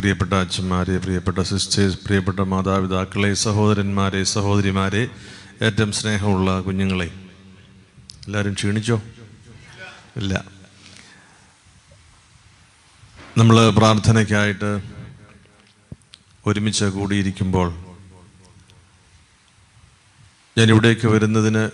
പ്രിയപ്പെട്ട 0.00 0.34
അച്ഛന്മാരെ 0.34 0.98
പ്രിയപ്പെട്ട 0.98 1.38
സിസ്റ്റേഴ്സ് 1.38 1.98
പ്രിയപ്പെട്ട 2.06 2.40
മാതാപിതാക്കളെ 2.40 3.34
സഹോദരന്മാരെ 3.34 4.24
സഹോദരിമാരെ 4.24 5.08
ഏറ്റവും 5.62 5.92
സ്നേഹമുള്ള 5.92 6.60
കുഞ്ഞുങ്ങളെ. 6.60 7.06
എല്ലാവരും 8.26 8.54
ക്ഷീണിച്ചോ? 8.54 9.02
ഇല്ല. 10.16 10.44
നമ്മൾ 13.38 13.70
പ്രാർത്ഥനയ്ക്കായിട്ട് 13.70 14.80
ഒരുമിച്ച് 16.46 16.84
കൂടിയിരിക്കുമ്പോൾ 16.84 17.68
ഞാൻ 20.58 20.68
ഇവിടേക്ക് 20.68 21.06
വരുന്നതിന് 21.06 21.70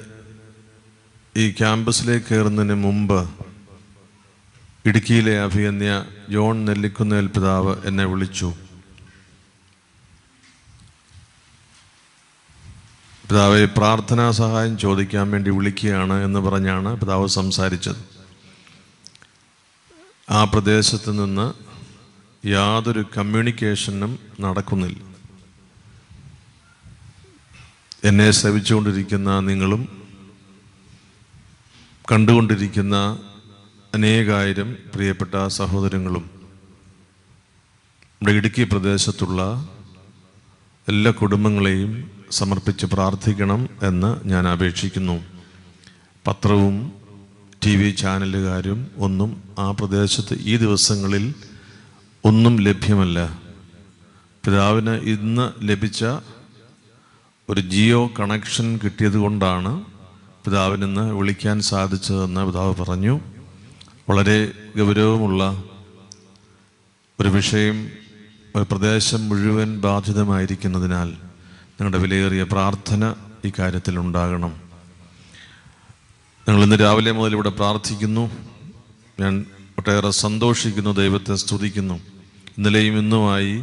ഈ 1.37 1.51
ക്യാമ്പസിലേക്ക് 1.51 2.27
കയറുന്നതിന് 2.27 2.75
മുമ്പ് 2.75 3.21
ഇടുക്കിയിലെ 4.87 5.41
അഭിയന്യ 5.41 6.05
ജോൺ 6.31 6.65
നെല്ലിക്കുന്നേൽ 6.65 7.27
പിതാവ് 7.27 7.77
എന്നെ 7.85 8.05
വിളിച്ചു. 8.05 8.55
പിതാവെ 13.31 13.65
പ്രാർത്ഥനാ 13.65 14.31
സഹായം 14.31 14.79
ചോദിക്കാൻ 14.79 15.31
വേണ്ടി 15.31 15.51
വിളിക്കുകയാണ് 15.51 16.13
എന്ന് 16.13 16.41
പറഞ്ഞാണ് 16.41 17.01
പിതാവ് 17.01 17.29
സംസാരിച്ചത്. 17.29 17.97
ആ 20.31 20.45
പ്രദേശത്ത് 20.45 21.11
നിന്ന് 21.11 21.53
യാതൊരു 22.47 23.05
കമ്മ്യൂണിക്കേഷനും 23.17 24.19
നടക്കുന്നില്ല. 24.41 25.15
എന്നെ 28.05 28.31
ശ്രവിച്ചുകൊണ്ടിരിക്കുന്ന 28.31 29.41
നിങ്ങളും 29.41 30.07
കണ്ടുകൊണ്ടിരിക്കുന്ന 32.13 33.19
അനേകായിരം 33.97 34.77
പ്രിയപ്പെട്ട 34.95 35.35
സഹോദരങ്ങളും 35.57 36.25
നമ്മുടെ 38.09 38.33
ഇടുക്കി 38.33 38.63
പ്രദേശത്തുള്ള 38.63 39.41
എല്ലാ 40.89 41.11
കുടുംബങ്ങളെയും 41.11 41.93
സമർപ്പിച്ച് 42.39 42.87
പ്രാർത്ഥിക്കണം 42.87 43.61
എന്ന് 43.83 44.11
ഞാൻ 44.33 44.49
അപേക്ഷിക്കുന്നു. 44.49 45.17
പത്രവും 46.27 46.77
ടി 47.65 47.73
വി 47.77 47.91
ചാനലുകാരും 47.91 48.81
ഒന്നും 49.07 49.31
ആ 49.59 49.71
പ്രദേശത്ത് 49.71 50.37
ഈ 50.53 50.57
ദിവസങ്ങളിൽ 50.65 51.25
ഒന്നും 52.25 52.57
ലഭ്യമല്ല. 52.67 53.19
പിതാവിന് 54.45 54.97
ഇന്ന് 55.15 55.47
ലഭിച്ച 55.71 56.05
ഒരു 57.51 57.61
ജിയോ 57.61 58.03
കണക്ഷൻ 58.21 58.69
കിട്ടിയത് 58.85 59.17
കൊണ്ടാണ് 59.17 59.73
പിതാവിനിന്ന് 60.45 61.07
വിളിക്കാൻ 61.21 61.61
സാധിച്ചതെന്ന് 61.73 62.45
പിതാവ് 62.51 62.75
പറഞ്ഞു. 62.83 63.17
വളരെ 64.09 64.53
ഗൗരവമുള്ള 64.79 65.65
ഒരു 67.21 67.29
വിഷയം 67.29 67.91
ഒരു 68.57 68.67
പ്രദേശം 68.71 69.29
മുഴുവൻ 69.29 69.81
ബാധിതമായിരിക്കുന്നതിനാൽ 69.81 71.07
നിങ്ങളുടെ 71.07 71.99
വിലയേറിയ 71.99 72.43
പ്രാർത്ഥന 72.43 73.15
ഈ 73.45 73.53
കാര്യത്തിൽ 73.59 73.99
ഉണ്ടാകണം. 73.99 74.61
ഞങ്ങൾ 76.49 76.63
ഇന്ന് 76.63 76.81
രാവിലെ 76.81 77.13
മുതൽ 77.13 77.33
ഇവിടെ 77.33 77.49
പ്രാർത്ഥിക്കുന്നു. 77.49 78.31
ഞാൻ 79.21 79.45
ഒട്ടേറെ 79.79 80.11
സന്തോഷിക്കുന്നു 80.11 80.91
ദൈവത്തെ 80.91 81.35
സ്തുതിക്കുന്നു. 81.35 81.95
ഇന്നലെയും 82.59 82.99
ഇന്നുമായി 82.99 83.57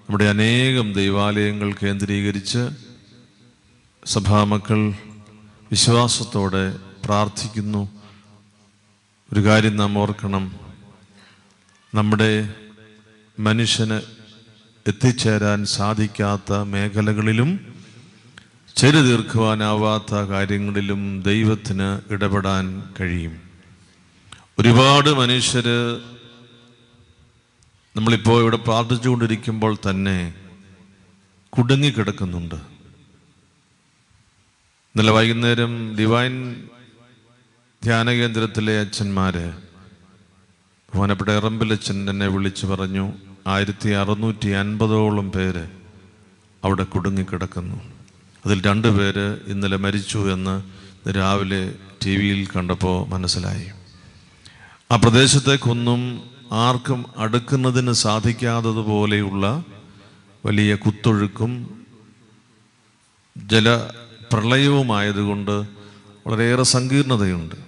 നമ്മുടെ 0.00 0.24
അനേകം 0.24 0.92
ദൈവാലയങ്ങൾ 0.92 1.74
കേന്ദ്രീകരിച്ച് 1.82 2.68
സഭാമക്കൾ 4.06 4.90
വിശ്വാസത്തോടെ 5.70 6.76
പ്രാർത്ഥിക്കുന്നു. 7.04 8.03
ഒരു 9.34 9.44
കാര്യം 9.44 9.76
നാം 9.76 9.98
ഓർക്കണം. 9.98 10.60
നമ്മുടെ 11.94 12.54
മനുഷ്യന് 13.38 14.00
എത്തിച്ചേരാൻ 14.86 15.64
സാധിക്കാത്ത 15.64 16.52
മേഖലകളിലും 16.52 17.74
ചെരു 18.76 18.96
തീർക്കുവാനാവാത്ത 18.96 20.14
കാര്യങ്ങളിലും 20.14 21.22
ദൈവത്തിന് 21.22 22.12
ഇടപെടാൻ 22.12 22.82
കഴിയും. 23.00 23.42
ഒരുപാട് 24.58 25.10
മനുഷ്യര് 25.10 26.00
നമ്മളിപ്പോൾ 27.96 28.40
ഇവിടെ 28.40 28.56
പ്രാർത്ഥിച്ചുകൊണ്ടിരിക്കുമ്പോൾ 28.56 29.76
തന്നെ 29.90 30.34
കുടുങ്ങിക്കിടക്കുന്നുണ്ട്. 31.50 32.54
ഇന്നലെ 34.94 35.12
വൈകുന്നേരം 35.12 35.96
ഡിവൈൻ 35.96 36.68
ധ്യാന 37.84 38.10
കേന്ദ്രത്തിലെ 38.10 38.80
അച്ഛന്മാര് 38.80 39.50
ബഹുമാനപ്പെട്ട 40.90 41.30
എറമ്പിലച്ഛൻ 41.30 42.10
എന്നെ 42.10 42.28
വിളിച്ചു 42.28 42.66
പറഞ്ഞു 42.66 43.12
ആയിരത്തി 43.46 43.88
അറുന്നൂറ്റി 43.88 44.48
അൻപതോളം 44.48 45.32
പേര് 45.32 45.68
അവിടെ 46.64 46.84
കുടുങ്ങിക്കിടക്കുന്നു. 46.84 47.76
അതിൽ 48.46 48.62
രണ്ട് 48.62 48.88
പേര് 48.88 49.38
ഇന്നലെ 49.48 49.76
മരിച്ചു 49.76 50.32
എന്ന് 50.32 50.62
രാവിലെ 51.10 51.74
ടി 52.04 52.16
വിയിൽ 52.16 52.48
കണ്ടപ്പോൾ 52.56 53.08
മനസ്സിലായി. 53.08 53.66
ആ 54.92 54.96
പ്രദേശത്തേക്കൊന്നും 54.96 56.22
ആർക്കും 56.52 57.04
അടുക്കുന്നതിന് 57.16 57.92
സാധിക്കാത്തതുപോലെയുള്ള 57.92 59.64
വലിയ 60.46 60.74
കുത്തൊഴുക്കും 60.74 61.84
ജല 63.36 63.90
പ്രളയവുമായതുകൊണ്ട് 64.32 65.66
വളരെയേറെ 66.26 66.62
സങ്കീർണതയുണ്ട്. 66.62 67.63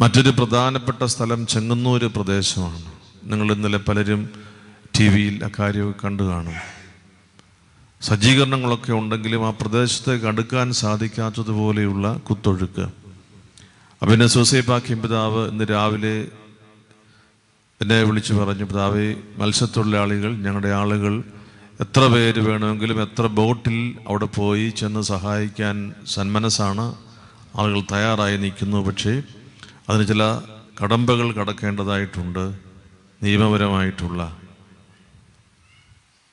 മറ്റൊരു 0.00 0.30
പ്രധാനപ്പെട്ട 0.30 1.04
സ്ഥലം 1.04 1.46
ചെങ്ങന്നൂര് 1.46 2.06
പ്രദേശമാണ്. 2.06 2.84
നിങ്ങൾ 3.24 3.52
ഇന്നലെ 3.52 3.78
പലരും 3.78 4.30
ടി 4.98 5.08
വിയിൽ 5.08 5.44
അക്കാര്യമൊക്കെ 5.44 6.06
കണ്ടു 6.06 6.22
കാണും. 6.22 6.52
സജ്ജീകരണങ്ങളൊക്കെ 8.00 8.92
ഉണ്ടെങ്കിലും 8.92 9.46
ആ 9.46 9.50
പ്രദേശത്തേക്ക് 9.50 10.26
അടുക്കാൻ 10.26 10.72
സാധിക്കാത്തതുപോലെയുള്ള 10.72 12.16
കുത്തൊഴുക്ക്. 12.16 12.86
പിന്നെ 14.06 14.26
സൂസൈപ്പാക്കിയും 14.26 15.02
പിതാവ് 15.02 15.50
ഇന്ന് 15.50 15.64
രാവിലെ 15.70 16.28
എന്നെ 17.80 18.02
വിളിച്ചു 18.02 18.34
പറഞ്ഞു 18.34 18.64
പിതാവെ 18.64 19.14
മത്സ്യത്തൊഴിലാളികൾ 19.36 20.36
ഞങ്ങളുടെ 20.36 20.68
ആളുകൾ 20.68 21.24
എത്ര 21.80 22.06
പേര് 22.06 22.40
വേണമെങ്കിലും 22.40 23.02
എത്ര 23.02 23.26
ബോട്ടിൽ 23.26 23.98
അവിടെ 24.08 24.26
പോയി 24.26 24.68
ചെന്ന് 24.68 25.00
സഹായിക്കാൻ 25.00 25.94
സന്മനസ്സാണ്. 26.06 26.94
ആളുകൾ 27.56 27.80
തയ്യാറായി 27.80 28.36
നിൽക്കുന്നു. 28.36 28.84
പക്ഷേ 28.84 29.22
അതിന് 29.88 30.08
ചില 30.08 30.22
കടമ്പകൾ 30.82 31.32
കടക്കേണ്ടതായിട്ടുണ്ട് 31.32 32.44
നിയമപരമായിട്ടുള്ള. 33.22 34.38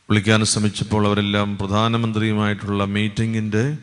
വിളിക്കാൻ 0.10 0.44
ശ്രമിച്ചപ്പോൾ 0.44 1.08
അവരെല്ലാം 1.08 1.58
പ്രധാനമന്ത്രിയുമായിട്ടുള്ള 1.58 2.86
മീറ്റിങ്ങിന്റെ 2.86 3.78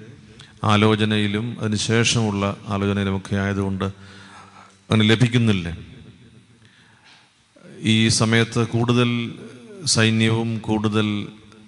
ആലോചനയിലും 0.65 1.57
അതിനുശേഷമുള്ള 1.61 2.57
ആലോചനയിലുമൊക്കെ 2.69 3.37
ആയതുകൊണ്ട് 3.37 3.85
അങ്ങനെ 4.91 5.05
ലഭിക്കുന്നില്ല. 5.09 5.77
ഈ 7.95 8.09
സമയത്ത് 8.09 8.69
കൂടുതൽ 8.69 9.11
സൈന്യവും 9.85 10.59
കൂടുതൽ 10.59 11.07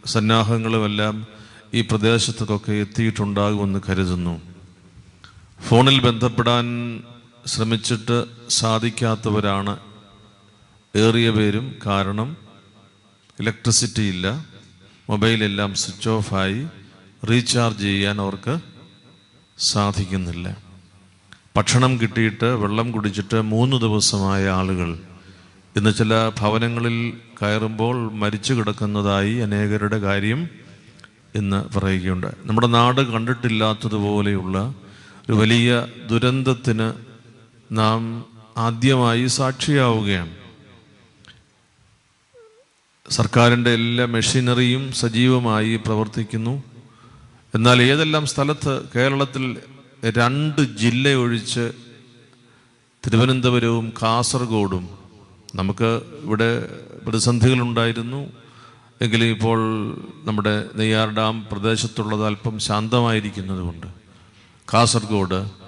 സന്നാഹങ്ങളുമെല്ലാം 0.06 1.26
ഈ 1.74 1.80
പ്രദേശത്തൊക്കെ 1.80 2.72
എത്തിയിട്ടുണ്ടാകുമെന്ന് 2.72 3.80
കരുതുന്നു. 3.88 4.34
ഫോണിൽ 5.68 6.00
ബന്ധപ്പെടാൻ 6.00 6.66
ശ്രമിച്ചിട്ട് 7.46 8.24
സാധിക്കാത്തവരാണ് 8.48 9.78
ഏറിയ 10.96 11.30
പേരും. 11.30 11.74
കാരണം 11.86 12.36
ഇലക്ട്രിസിറ്റി 13.40 14.02
ഇല്ല. 14.02 14.46
മൊബൈലെല്ലാം 15.10 15.74
സ്വിച്ച് 15.74 16.08
ഓഫായി. 16.08 16.66
റീചാർജ് 17.30 17.82
ചെയ്യാൻ 17.82 18.20
അവർക്ക് 18.20 18.58
സാധിക്കുന്നില്ല. 19.58 20.56
ഭക്ഷണം 21.56 22.00
കിട്ടിയിട്ട് 22.00 22.44
വെള്ളം 22.44 22.92
കുടിച്ചിട്ട് 22.92 23.42
മൂന്ന് 23.42 23.76
ദിവസമായ 23.76 24.48
ആളുകൾ. 24.48 24.98
ഇന്ന് 25.76 25.94
ചില 25.94 26.28
ഭവനങ്ങളിൽ 26.28 27.12
കയറുമ്പോൾ 27.42 28.12
മരിച്ചു 28.12 28.54
കിടക്കുന്നതായി 28.54 29.34
അനേകരുടെ 29.34 29.98
കാര്യം 29.98 30.48
ഇന്ന് 31.34 31.78
പറയുകയുണ്ട്. 31.78 32.26
നമ്മുടെ 32.44 32.66
നാട് 32.66 33.12
കണ്ടിട്ടില്ലാത്തതുപോലെയുള്ള 33.12 34.74
ഒരു 35.30 35.32
വലിയ 35.32 35.86
ദുരന്തത്തിന് 36.10 37.11
നാം 37.72 38.24
ആദ്യമായി 38.56 39.26
സാക്ഷിയാവുകയാണ്. 39.26 40.34
സർക്കാരിന്റെ 43.10 43.70
എല്ലാ 43.70 44.04
മെഷീനറിയും 44.06 44.92
സജീവമായി 44.92 45.76
പ്രവർത്തിക്കുന്നു. 45.76 46.62
എന്നാൽ 47.54 47.82
ഏതെല്ലാം 47.82 48.26
സ്ഥലത്ത് 48.26 48.88
കേരളത്തിൽ 48.96 49.58
രണ്ട് 50.18 50.76
ജില്ല 50.76 51.14
ഒഴിച്ച് 51.14 51.72
തിരുവനന്തപുരവും 53.06 53.92
കാസർഗോഡും 54.02 54.88
നമുക്ക് 55.54 56.00
ഇവിടെ 56.24 56.50
പ്രതിസന്ധികളുണ്ടായിരുന്നു. 57.06 58.32
എങ്കിലും 59.00 59.26
ഇപ്പോൾ 59.26 59.58
നമ്മുടെ 60.24 60.64
നെയ്യാർ 60.76 61.08
ഡാം 61.08 61.46
പ്രദേശത്തുള്ളത് 61.52 62.26
അല്പം 62.26 62.58
ശാന്തമായിരിക്കുന്നതുകൊണ്ട് 62.58 63.86
കാസർഗോഡ് 64.74 65.61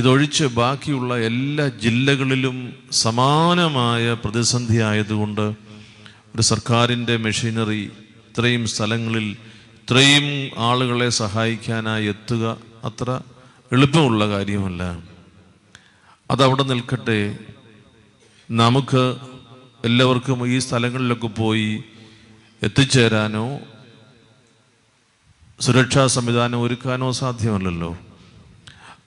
ഇതൊഴിച്ച് 0.00 0.44
ബാക്കിയുള്ള 0.44 1.18
എല്ലാ 1.18 1.68
ജില്ലകളിലും 1.68 2.56
സമാനമായ 2.92 4.12
പ്രതിസന്ധി 4.24 4.78
ആയതുകൊണ്ട് 4.90 5.46
ഒരു 6.34 6.42
സർക്കാരിന്റെ 6.42 7.16
മെഷീനറി 7.16 7.82
ഇത്രയും 8.28 8.66
സ്ഥലങ്ങളിൽ 8.66 9.36
ഇത്രയും 9.80 10.26
ആളുകളെ 10.58 11.08
സഹായിക്കാനായി 11.08 12.06
എത്തുക 12.06 12.44
അത്ര 12.84 13.20
എളുപ്പമുള്ള 13.72 14.28
കാര്യമല്ല. 14.28 14.82
അതവിടെ 16.30 16.62
നിൽക്കട്ടെ. 16.62 17.38
നമുക്ക് 18.50 19.16
എല്ലാവർക്കും 19.84 20.46
ഈ 20.54 20.58
സ്ഥലങ്ങളിലൊക്കെ 20.58 21.26
പോയി 21.26 21.70
എത്തിച്ചേരാനോ 22.62 23.46
സുരക്ഷാ 25.60 26.06
സംവിധാനം 26.06 26.60
ഒരുക്കാനോ 26.60 27.10
സാധ്യമല്ലല്ലോ. 27.12 27.96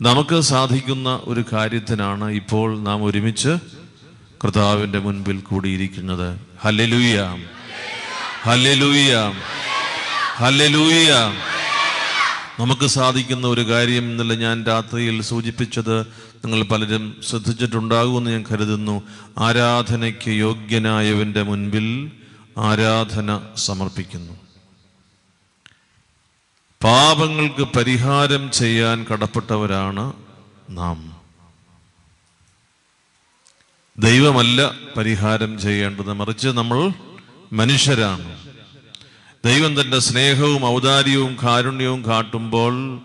നമുക്ക് 0.02 0.40
സാധിക്കുന്ന 0.40 1.20
ഒരു 1.24 1.44
കാര്യത്തിനാണ് 1.54 2.32
ഇപ്പോൾ 2.32 2.80
നാം 2.80 3.04
ഒരുമിച്ച് 3.04 3.50
കർത്താവിന്റെ 4.44 5.00
മുൻപിൽ 5.00 5.40
കൂടിയിരിക്കുന്നത്. 5.40 6.40
ഹല്ലലൂയാം. 6.62 7.44
ഹല്ലലൂയാം. 8.42 9.34
ഹല്ലലൂയാം. 10.36 11.38
നമുക്ക് 12.60 12.88
സാധിക്കുന്ന 12.88 13.48
ഒരു 13.48 13.62
കാര്യം 13.62 14.04
എന്നല്ല 14.04 14.34
ഞാൻ 14.34 14.64
രാത്രിയിൽ 14.64 15.22
സൂചിപ്പിച്ചത് 15.22 16.02
നിങ്ങൾ 16.46 16.64
പലരും 16.64 17.16
ശ്രദ്ധിച്ചിട്ടുണ്ടാകുമെന്ന് 17.30 18.32
ഞാൻ 18.32 18.46
കരുതുന്നു. 18.52 19.04
ആരാധനയ്ക്ക് 19.38 20.30
യോഗ്യനായവന്റെ 20.30 21.44
മുൻപിൽ 21.44 22.12
ആരാധന 22.58 23.40
സമർപ്പിക്കുന്നു. 23.56 24.43
പാപങ്ങൾക്ക് 26.84 27.64
പരിഹാരം 27.64 28.52
ചെയ്യാൻ 28.52 29.06
കടപ്പെട്ടവരാണ് 29.12 30.14
നാം. 30.70 31.22
ദൈവമല്ല 34.00 34.72
പരിഹാരം 34.98 35.62
ചെയ്യേണ്ടത്. 35.62 36.14
മറിച്ച് 36.14 36.48
നമ്മൾ 36.48 36.92
മനുഷ്യരാണ്. 37.54 38.40
ദൈവം 39.46 39.82
തന്റെ 39.82 40.00
സ്നേഹവും 40.00 40.66
ഔദാര്യവും 40.66 41.38
കാരുണ്യവും 41.44 42.06
കാട്ടുമ്പോൾ 42.06 43.00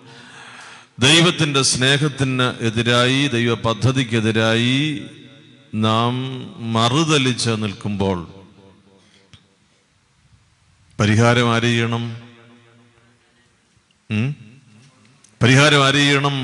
ദൈവത്തിന്റെ 0.99 1.63
സ്നേഹത്തിന് 1.63 2.43
എതിരായി 2.43 3.29
ദൈവ 3.29 3.55
പദ്ധതിക്കെതിരായി 3.55 5.03
നാം 5.75 6.15
മറുതലിച്ച് 6.73 7.51
നിൽക്കുമ്പോൾ 7.51 8.29
പരിഹാരം 11.01 11.55
ആര് 11.55 11.63
ചെയ്യണം? 11.63 12.28
പരിഹാരം 15.43 15.87
ആര് 15.87 15.95
ചെയ്യണം 15.95 16.37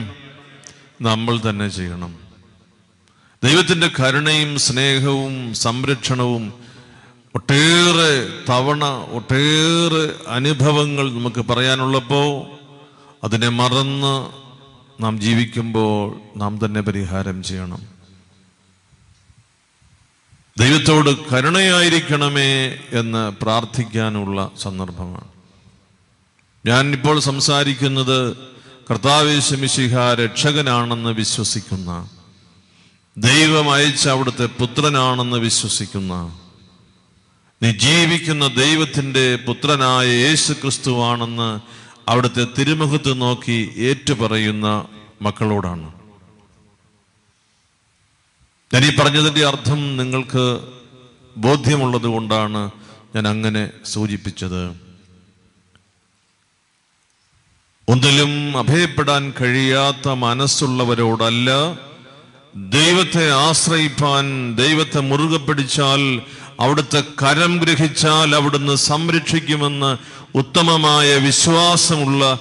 നമ്മൾ 1.03 1.41
തന്നെ 1.51 1.69
ചെയ്യണം. 1.69 2.19
ദൈവത്തിന്റെ 3.45 3.91
കരുണയും 4.01 4.59
സ്നേഹവും 4.59 5.55
സംരക്ഷണവും 5.55 6.53
ഒട്ടേറെ 7.35 8.45
തവണ 8.49 8.85
ഒട്ടേറെ 8.85 10.05
അനുഭവങ്ങൾ 10.29 11.13
നമുക്ക് 11.13 11.45
പറയാനുള്ളപ്പോൾ 11.45 12.47
അതിനെ 13.25 13.49
മറന്ന് 13.49 14.15
നാം 15.03 15.21
ജീവിക്കുമ്പോൾ 15.21 16.39
നാം 16.39 16.59
തന്നെ 16.65 16.81
പരിഹാരം 16.81 17.43
ചെയ്യണം. 17.43 17.83
ദൈവത്തോട് 20.59 21.35
കരുണയായിരിക്കണമേ 21.35 22.79
എന്ന് 22.93 23.33
പ്രാർത്ഥിക്കാനുള്ള 23.43 24.51
സന്ദർഭമാണ്. 24.59 25.34
ഞാൻ 26.67 26.93
ഇപ്പോൾ 26.93 27.21
സംസാരിക്കുന്നത് 27.21 28.37
കർത്താവേശമിശിഹ 28.91 29.97
രക്ഷകനാണെന്ന് 30.15 31.11
വിശ്വസിക്കുന്ന 31.11 32.11
ദൈവം 33.19 33.73
അയച്ച 33.73 34.09
അവിടുത്തെ 34.09 34.47
പുത്രനാണെന്ന് 34.47 35.37
വിശ്വസിക്കുന്ന 35.37 36.39
നീ 37.63 37.71
ജീവിക്കുന്ന 37.71 38.47
ദൈവത്തിന്റെ 38.47 39.37
പുത്രനായ 39.37 40.07
യേശു 40.07 40.53
ക്രിസ്തുവാണെന്ന് 40.53 41.61
അവിടുത്തെ 42.11 42.47
തിരുമുഖത്ത് 42.59 43.21
നോക്കി 43.21 43.73
ഏറ്റുപറയുന്ന 43.77 44.89
മക്കളോടാണ്. 45.23 45.93
ഞാൻ 48.75 48.85
ഈ 48.85 48.97
പറഞ്ഞതിന്റെ 48.97 49.47
അർത്ഥം 49.47 49.97
നിങ്ങൾക്ക് 49.97 50.61
ബോധ്യമുള്ളത് 51.37 52.07
കൊണ്ടാണ് 52.07 52.71
ഞാൻ 53.15 53.29
അങ്ങനെ 53.29 53.71
സൂചിപ്പിച്ചത്. 53.85 54.84
ഒന്നിലും 57.89 58.59
അഭയപ്പെടാൻ 58.59 59.33
കഴിയാത്ത 59.41 60.09
മനസ്സുള്ളവരോടല്ല 60.09 61.51
ദൈവത്തെ 62.55 63.33
ആശ്രയിപ്പാൻ 63.33 64.55
ദൈവത്തെ 64.57 65.01
മുറുകെ 65.01 65.37
പിടിച്ചാൽ 65.37 66.23
അവിടുത്തെ 66.61 67.05
കരം 67.23 67.57
ഗ്രഹിച്ചാൽ 67.57 68.37
അവിടുന്ന് 68.37 68.77
സംരക്ഷിക്കുമെന്ന് 68.77 69.97
ഉത്തമമായ 70.39 71.15
വിശ്വാസമുള്ള 71.15 72.39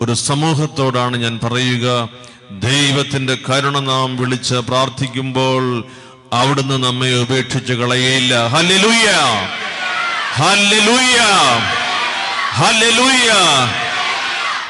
ഒരു 0.00 0.12
സമൂഹത്തോടാണ് 0.12 1.16
ഞാൻ 1.16 1.40
പറയുക. 1.44 2.08
ദൈവത്തിന്റെ 2.50 3.38
കരുണ 3.50 3.78
നാം 3.78 4.16
വിളിച്ച് 4.16 4.54
പ്രാർത്ഥിക്കുമ്പോൾ 4.54 5.84
അവിടുന്ന് 6.32 6.84
നമ്മെ 6.84 7.14
ഉപേക്ഷിച്ച് 7.14 7.72
കളയയില്ല. 7.72 8.46
ഹല്ലേലൂയ! 8.46 9.08
ഹല്ലേലൂയ! 10.32 11.18
ഹല്ലേലൂയ! 12.50 13.30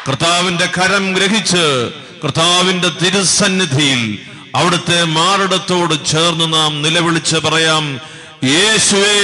കർത്താവിന്റെ 0.08 0.66
കരം 0.66 1.12
ഗ്രഹിച്ച് 1.12 1.90
കർത്താവിന്റെ 2.24 2.88
തിരുസന്നിധിയിൽ 2.88 4.18
അവിടുത്തെ 4.54 5.04
മാറിടത്തോട് 5.04 6.06
ചേർന്ന് 6.06 6.52
നാം 6.52 6.82
നിലവിളിച്ച് 6.82 7.36
പറയാം 7.36 8.00
യേശുവേ. 8.44 9.18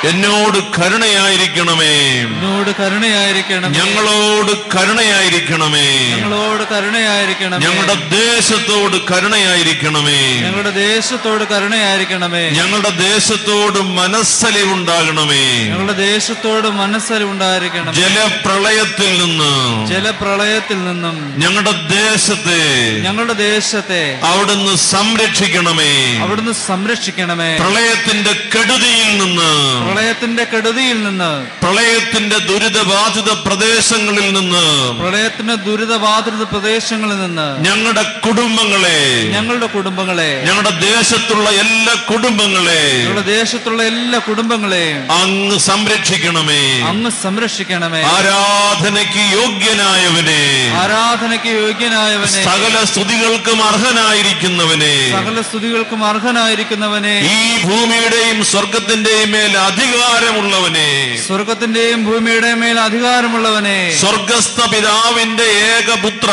എന്നോട് 0.04 0.82
കരുണയായിരിക്കണമേ. 0.82 2.20
എന്നോട് 2.20 2.76
കരുണയായിരിക്കണം 2.80 3.72
ഞങ്ങളോട് 3.72 4.78
കരുണയായിരിക്കണമേ. 4.78 6.16
ഞങ്ങളോട് 6.16 6.74
കരുണയായിരിക്കണം 6.74 7.60
ഞങ്ങളുടെ 7.60 7.96
ദേശത്തോട് 7.96 9.14
കരുണയായിരിക്കണമേ. 9.14 10.42
ഞങ്ങളുടെ 10.42 10.70
ദേശത്തോട് 10.70 11.44
കരുണയായിരിക്കണമേ. 11.54 12.50
ഞങ്ങളുടെ 12.50 12.90
ദേശത്തോട് 12.90 13.80
മനസ്സലി 13.80 14.64
ഉണ്ടാകണമേ 14.64 15.64
ഞങ്ങളുടെ 15.64 15.94
ദേശത്തോട് 15.94 16.68
മനസ്സലി 16.68 17.24
ഉണ്ടായിരിക്കണം 17.24 17.94
ജലപ്രളയത്തിൽ 17.94 19.22
നിന്ന്. 19.22 19.88
ജലപ്രളയത്തിൽ 19.88 20.86
നിന്നും. 20.86 21.40
ഞങ്ങളുടെ 21.40 21.72
ദേശത്തെ. 21.72 22.92
ഞങ്ങളുടെ 23.02 23.34
ദേശത്തെ. 23.34 24.20
അവിടുന്ന് 24.24 24.76
സംരക്ഷിക്കണമേ. 24.76 26.18
അവിടുന്ന് 26.18 26.52
സംരക്ഷിക്കണമേ. 26.52 27.58
പ്രളയത്തിന്റെ 27.58 28.34
കെടുതിയിൽ 28.56 29.18
നിന്ന്. 29.18 29.89
പ്രളയത്തിന്റെ 29.90 30.44
കെടുതിയിൽ 30.46 30.98
നിന്ന് 31.04 31.30
പ്രളയത്തിന്റെ 31.62 32.38
ദുരിതബാധിത 32.48 33.30
പ്രദേശങ്ങളിൽ 33.46 34.28
നിന്ന് 34.34 34.64
പ്രളയത്തിന്റെ 35.00 35.56
ദുരിതബാധിത 35.66 36.44
പ്രദേശങ്ങളിൽ 36.52 37.18
നിന്ന് 37.22 37.48
ഞങ്ങളുടെ 37.68 38.04
കുടുംബങ്ങളെ 38.26 38.98
ഞങ്ങളുടെ 39.36 39.68
കുടുംബങ്ങളെ 39.68 40.30
ഞങ്ങളുടെ 40.46 40.74
ദേശത്തുള്ള 40.84 41.48
എല്ലാ 41.64 41.94
കുടുംബങ്ങളെ 42.10 42.82
ഞങ്ങളുടെ 42.98 43.26
ദേശത്തുള്ള 43.32 43.82
എല്ലാ 43.92 44.20
കുടുംബങ്ങളെയും 44.28 45.00
അങ്ങ് 45.20 45.58
സംരക്ഷിക്കണമേ. 45.70 46.62
അങ്ങ് 46.90 47.12
സംരക്ഷിക്കണമേ. 47.24 48.02
ആരാധനയ്ക്ക് 48.12 49.24
യോഗ്യനായവനെ 49.36 50.42
ആരാധനയ്ക്ക് 50.82 51.52
യോഗ്യനായവനെ 51.60 52.42
സകല 52.50 52.76
സ്തുതികൾക്കും 52.92 53.60
അർഹനായിരിക്കുന്നവനെ 53.70 54.94
സകല 55.16 55.38
സ്തുതികൾക്കും 55.42 56.02
അർഹനായിരിക്കുന്നവനെ 56.06 57.16
ഈ 57.32 57.38
ഭൂമിയുടെയും 57.64 58.40
സ്വർഗത്തിന്റെയും 58.52 59.08
മേൽ 59.32 59.54
അധികാരമുള്ളവനെ. 59.80 61.24
സ്വർഗത്തിന്റെയും 61.28 62.06
ഭൂമിയുടെ 62.06 62.54
മേൽ 62.54 62.80
അധികാരമുള്ളവനെ. 62.80 63.98
സ്വർഗസ്ഥ 64.00 64.68
പിതാവിന്റെ 64.68 65.44
ഏകപുത്ര. 65.44 66.30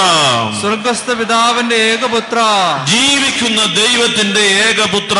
സ്വർഗസ്ഥ 0.60 1.12
പിതാവിന്റെ 1.12 1.76
ഏകപുത്ര. 1.76 2.38
ജീവിക്കുന്ന 2.84 3.64
ദൈവത്തിന്റെ 3.64 4.40
ഏകപുത്ര. 4.40 5.18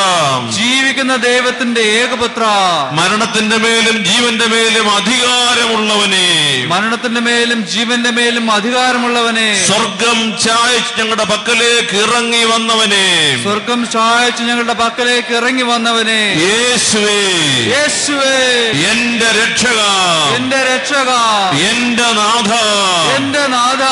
ജീവിക്കുന്ന 0.50 1.16
ദൈവത്തിന്റെ 1.16 1.80
ഏകപുത്ര. 1.80 2.44
മരണത്തിന്റെ 2.92 3.56
മേലും 3.56 4.04
ജീവന്റെ 4.04 4.46
മേലും 4.46 4.96
അധികാരമുള്ളവനെ. 4.96 6.64
മരണത്തിന്റെ 6.66 7.20
മേലും 7.20 7.66
ജീവന്റെ 7.66 8.10
മേലും 8.10 8.50
അധികാരമുള്ളവനെ. 8.50 9.66
സ്വർഗം 9.66 10.36
ചായച്ച് 10.44 11.00
ഞങ്ങളുടെ 11.00 11.24
പക്കലേക്ക് 11.24 11.96
ഇറങ്ങി 11.96 12.44
വന്നവനെ. 12.44 13.38
സ്വർഗം 13.42 13.90
ചായച്ച് 13.90 14.42
ഞങ്ങളുടെ 14.42 14.72
പക്കലേക്ക് 14.72 15.34
ഇറങ്ങി 15.34 15.62
വന്നവനെ. 15.62 16.34
യേശുവേ. 16.38 17.26
യേശു 17.76 18.15
എന്റെ 18.90 19.26
രക്ഷക. 19.26 19.80
എന്റെ 20.36 20.56
രക്ഷക. 20.56 21.10
എന്റെ 21.70 22.02
നാഥ. 22.02 22.52
എന്റെ 23.16 23.46
നാഥ. 23.46 23.82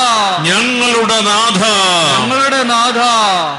ഞങ്ങളുടെ 0.43 1.21
നാഥ. 1.21 1.63
ഞങ്ങളുടെ 2.21 2.63
നാഥ. 2.63 2.99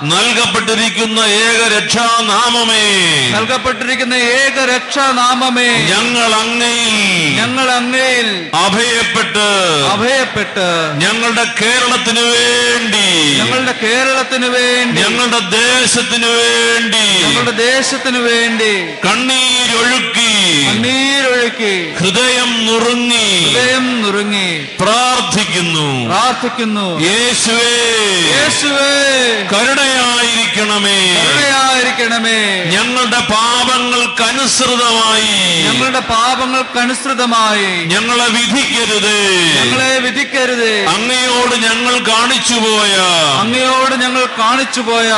നൽകപ്പെട്ടിരിക്കുന്ന 0.03 1.19
ഏക 1.19 1.77
രക്ഷാനാമമേ. 1.77 2.83
നൽകപ്പെട്ടിരിക്കുന്ന 3.29 4.13
ഏക 4.13 4.75
രക്ഷാനാമമേ. 4.75 5.69
ഞങ്ങൾ 5.77 6.35
അങ്ങയിൽ 6.35 7.35
ഞങ്ങൾ 7.35 7.71
അങ്ങയിൽ 7.71 8.49
അഭയപ്പെട്ട് 8.53 9.45
അഭയപ്പെട്ട് 9.93 10.65
ഞങ്ങളുടെ 10.97 11.43
കേരളത്തിന് 11.61 12.19
വേണ്ടി 12.19 13.35
ഞങ്ങളുടെ 13.39 13.71
കേരളത്തിന് 13.71 14.45
വേണ്ടി 14.45 15.01
ഞങ്ങളുടെ 15.01 15.39
ദേശത്തിന് 15.39 16.25
വേണ്ടി 16.25 17.25
ഞങ്ങളുടെ 17.25 17.51
ദേശത്തിന് 17.51 18.17
വേണ്ടി 18.17 18.73
കണ്ണീരൊഴുക്കി 19.07 20.31
കണ്ണീരൊഴുക്കി 20.63 21.93
ഹൃദയം 21.99 22.65
നുറുങ്ങി 22.65 23.45
ഹൃദയം 23.45 24.01
നുറുങ്ങി 24.01 24.67
പ്രാർത്ഥിക്കുന്നു. 24.79 26.05
പ്രാർത്ഥിക്കുന്നു. 26.05 26.99
യേശുവേ 26.99 27.73
യേശുവേ 28.35 28.91
കരുണയായിരിക്കണമേ. 29.53 30.99
കരുണയായിരിക്കണമേ. 31.17 32.65
ഞങ്ങളുടെ 32.75 33.19
പാപങ്ങൾക്കനുസൃതമായി. 33.33 35.65
ഞങ്ങളുടെ 35.67 35.99
പാപങ്ങൾക്കനുസൃതമായി. 35.99 37.85
ഞങ്ങളെ 37.85 38.27
വിധിക്കരുത്. 38.27 39.17
ഞങ്ങളെ 39.59 39.99
വിധിക്കരുത്. 39.99 40.85
അങ്ങയോട് 40.95 41.55
ഞങ്ങൾ 41.55 42.11
കാണിച്ചു 42.11 42.53
പോയ 42.53 42.93
അങ്ങയോട് 43.39 44.01
ഞങ്ങൾ 44.01 44.27
കാണിച്ചു 44.39 44.81
പോയ 44.81 45.09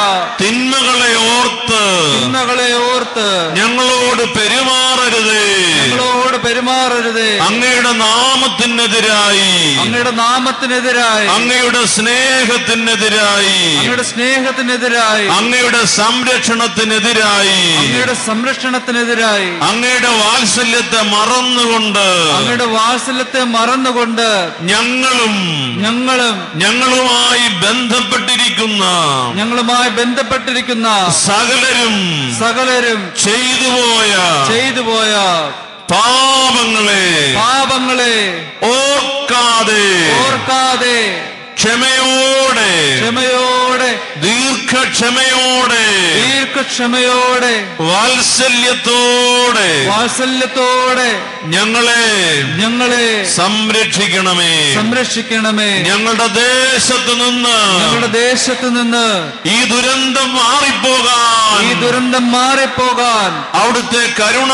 തിന്മകളെ 0.42 1.12
ഓർത്ത് 1.32 1.82
തിന്മകളെ 2.14 2.70
ഓർത്ത് 2.92 3.07
ഞങ്ങളോട് 3.54 4.40
പെരുമാറരുത്. 4.40 5.42
ഞങ്ങളോട് 5.82 6.38
പെരുമാറരുത്. 6.48 7.40
അങ്ങയുടെ 7.42 7.92
നാമത്തിനെതിരായി. 7.92 9.76
അങ്ങയുടെ 9.76 10.12
നാമത്തിനെതിരായി. 10.12 11.28
അങ്ങയുടെ 11.28 11.86
സ്നേഹത്തിനെതിരായി. 11.86 13.76
അങ്ങയുടെ 13.76 14.04
സ്നേഹത്തിനെതിരായി. 14.04 15.28
അങ്ങയുടെ 15.28 15.86
സംരക്ഷണത്തിനെതിരായി. 15.86 17.76
അങ്ങയുടെ 17.78 18.14
സംരക്ഷണത്തിനെതിരായി. 18.14 19.50
അങ്ങയുടെ 19.62 20.08
വാത്സല്യത്തെ 20.08 21.02
മറന്നുകൊണ്ട്. 21.02 22.34
അങ്ങയുടെ 22.38 22.66
വാത്സല്യത്തെ 22.66 23.44
മറന്നുകൊണ്ട് 23.44 24.50
ഞങ്ങളും 24.62 25.34
ഞങ്ങളും 25.82 26.48
ഞങ്ങളുമായി 26.56 27.48
ബന്ധപ്പെട്ടിരിക്കുന്ന 27.48 28.86
ഞങ്ങളുമായി 29.36 29.90
ബന്ധപ്പെട്ടിരിക്കുന്ന 29.90 31.14
സകലരും 31.26 31.96
സകലരും 32.40 33.07
ചെയ്തു 33.24 33.70
പോയ 33.76 34.14
ചെയ്തു 34.50 34.82
പോയ 34.82 35.14
പാപങ്ങളെ 35.92 37.04
പാപങ്ങളെ 37.38 38.16
ഓർക്കാതെ 38.72 39.86
ഓർക്കാതെ 40.22 40.98
ക്ഷമയോടെ. 41.58 43.02
ക്ഷമയോടെ. 43.02 44.00
ദീർഘക്ഷമയോടെ. 44.16 45.86
ദീർഘക്ഷമയോടെ. 46.26 47.68
വാത്സല്യത്തോടെ. 47.80 49.88
വാത്സല്യത്തോടെ. 49.88 51.20
ഞങ്ങളെ 51.44 52.44
ഞങ്ങളെ 52.58 53.32
സംരക്ഷിക്കണമേ. 53.36 54.76
സംരക്ഷിക്കണമേ. 54.76 55.78
ഞങ്ങളുടെ 55.78 56.28
ദേശത്ത് 56.28 57.14
നിന്ന് 57.14 57.80
ഞങ്ങളുടെ 57.80 58.08
ദേശത്ത് 58.08 58.70
നിന്ന് 58.70 59.32
ഈ 59.48 59.64
ദുരന്തം 59.64 60.36
മാറിപ്പോകാൻ. 60.36 61.70
ഈ 61.70 61.74
ദുരന്തം 61.74 62.32
മാറിപ്പോകാൻ. 62.32 63.58
അവിടുത്തെ 63.58 64.24
കരുണ. 64.24 64.54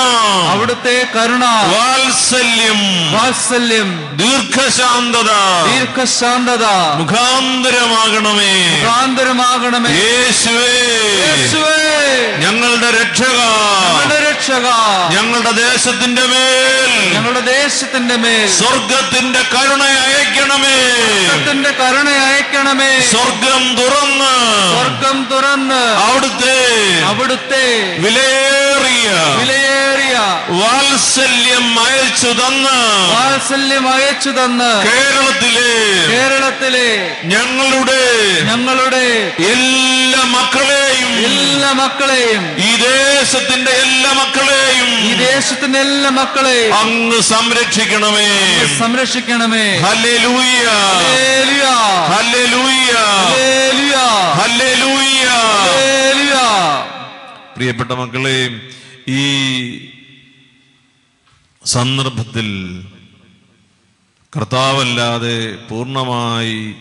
അവിടുത്തെ 0.49 1.07
കരുണ. 1.15 1.45
വാത്സല്യം. 1.45 3.13
വാത്സല്യം. 3.13 4.15
ദീർഘശാന്തത. 4.15 5.31
ദീർഘശാന്തത. 5.73 6.65
മുഖാന്തരമാകണമേ. 6.97 8.79
മുഖാന്തരമാകണമേ. 8.79 9.89
യേശുവേ. 9.89 10.79
യേശുവേ. 11.27 11.93
ഞങ്ങളുടെ 12.37 13.01
രക്ഷക. 13.01 13.39
ഞങ്ങളുടെ 13.85 14.29
രക്ഷക. 14.29 14.67
ഞങ്ങളുടെ 15.09 15.51
ദേശത്തിന്റെ 15.51 16.21
മേൽ. 16.21 17.13
ഞങ്ങളുടെ 17.13 17.39
ദേശത്തിന്റെ 17.39 18.15
മേൽ. 18.15 18.49
സ്വർഗത്തിന്റെ 18.49 19.39
കരുണ 19.39 19.83
അയക്കണമേ. 19.83 20.95
സ്വർഗത്തിന്റെ 21.27 21.69
കരുണ 21.69 22.09
അയക്കണമേ. 22.09 22.99
സ്വർഗം 23.11 23.75
തുറന്ന്. 23.75 24.33
സ്വർഗം 24.71 25.27
തുറന്ന്. 25.31 25.95
അവിടുത്തെ. 25.95 26.59
അവിടുത്തെ. 27.05 27.97
വിലയേറിയ. 27.99 29.09
വിലയേറിയ 29.39 30.02
വാത്സല്യം 30.53 31.79
അയച്ചു 31.79 32.31
തന്ന് 32.33 32.77
വാത്സല്യം 33.13 33.87
അയച്ചു 33.87 34.29
തന്ന് 34.29 34.69
കേരളത്തിലെ 34.87 35.69
കേരളത്തിലെ 36.11 36.87
ഞങ്ങളുടെ 37.25 38.01
ഞങ്ങളുടെ 38.45 39.05
എല്ലാ 39.51 40.21
മക്കളെയും 40.33 41.11
എല്ലാ 41.25 41.71
മക്കളെയും 41.73 42.43
ഈ 42.59 42.71
ദേശത്തിന്റെ 42.83 43.71
എല്ലാ 43.83 44.11
മക്കളെയും 44.13 44.89
ഈ 45.03 45.13
ദേശത്തിന്റെ 45.23 45.79
എല്ലാ 45.79 46.09
മക്കളെയും 46.11 46.73
അങ്ങ് 46.75 47.21
സംരക്ഷിക്കണമേ 47.31 48.29
സംരക്ഷിക്കണമേ 48.79 49.65
ഹല്ലേലൂയ. 49.85 50.65
ഹല്ലേലൂയ 51.03 51.65
ഹല്ലേലൂയ. 52.13 52.93
ഹല്ലേലൂയ 54.39 55.27
ഹല്ലേലൂയ. 55.63 56.35
പ്രിയപ്പെട്ട 57.55 57.91
മക്കളെ 57.93 58.37
ഈ 59.13 59.21
സന്ദർഭത്തിൽ 61.65 62.47
കർത്താവല്ലാതെ 64.35 65.55
പൂർണമായി 65.55 66.75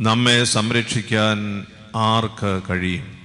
നമ്മെ 0.00 0.44
സംരക്ഷിക്കാൻ 0.44 1.66
ആർക്ക് 1.96 2.62
കഴിയും? 2.70 3.18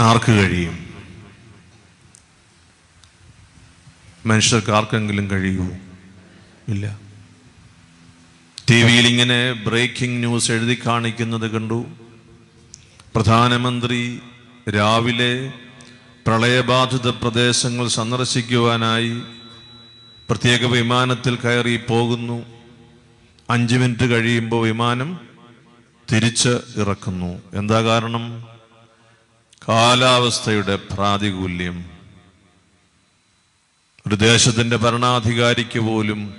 ആർക്ക് 0.00 0.32
കഴിയും? 0.32 0.88
മനുഷ്യർക്ക് 4.26 4.70
ആർക്കെങ്കിലും 4.70 5.30
കഴിയുമോ? 5.30 5.78
ഇല്ല. 6.68 6.98
ടി 8.70 8.82
വിയിൽ 8.82 9.06
ഇങ്ങനെ 9.06 9.52
ബ്രേക്കിംഗ് 9.52 10.18
ന്യൂസ് 10.18 10.52
എഴുതി 10.52 10.82
കാണിക്കുന്നത് 10.86 11.50
കണ്ടു. 11.50 11.86
പ്രധാനമന്ത്രി 13.14 14.20
രാവിലെ 14.70 15.52
പ്രളയബാധിത 16.28 17.08
പ്രദേശങ്ങൾ 17.10 17.88
സന്ദർശിക്കുവാനായി 17.88 19.22
പ്രത്യേക 20.30 20.66
വിമാനത്തിൽ 20.66 21.36
കയറി 21.36 21.76
പോകുന്നു. 21.76 22.46
അഞ്ച് 23.50 23.76
മിനിറ്റ് 23.76 24.10
കഴിയുമ്പോൾ 24.10 24.66
വിമാനം 24.66 25.20
തിരിച്ച് 26.12 26.48
ഇറക്കുന്നു. 26.76 27.42
എന്താ 27.54 27.82
കാരണം? 27.82 28.48
കാലാവസ്ഥയുടെ 29.68 30.76
പ്രാതികൂല്യം. 30.76 31.84
ഒരു 34.06 34.14
ദേശത്തിന്റെ 34.14 34.76
ഭരണാധികാരിക്ക് 34.76 35.78
പോലും 35.78 36.34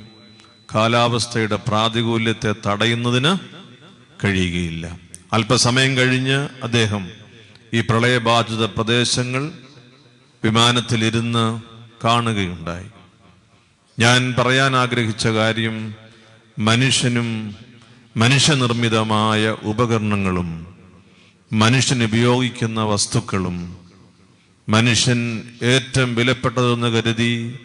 കാലാവസ്ഥയുടെ 0.75 1.55
പ്രാതികൂല്യത്തെ 1.55 2.55
തടയുന്നതിന് 2.67 3.37
കഴിയുകയില്ല. 4.23 4.97
അല്പസമയം 5.33 5.97
കഴിഞ്ഞ് 5.97 6.47
അദ്ദേഹം 6.63 7.09
ഈ 7.73 7.81
പ്രളയബാധിത 7.81 8.65
പ്രദേശങ്ങൾ 8.65 9.51
വിമാനത്തിലിരുന്ന് 10.43 11.61
കാണുകയുണ്ടായി. 12.05 12.87
ഞാൻ 13.99 14.35
പറയാൻ 14.39 14.75
ആഗ്രഹിച്ച 14.75 15.27
കാര്യം 15.27 15.93
മനുഷ്യനും 16.59 17.55
മനുഷ്യനിർമ്മിതമായ 18.17 19.49
ഉപകരണങ്ങളും 19.49 20.77
മനുഷ്യൻ 21.53 22.03
ഉപയോഗിക്കുന്ന 22.03 22.81
വസ്തുക്കളും 22.81 23.77
മനുഷ്യൻ 24.69 25.41
ഏറ്റവും 25.63 26.15
വിലപ്പെട്ടതെന്ന് 26.15 26.87
കരുതി 26.87 27.59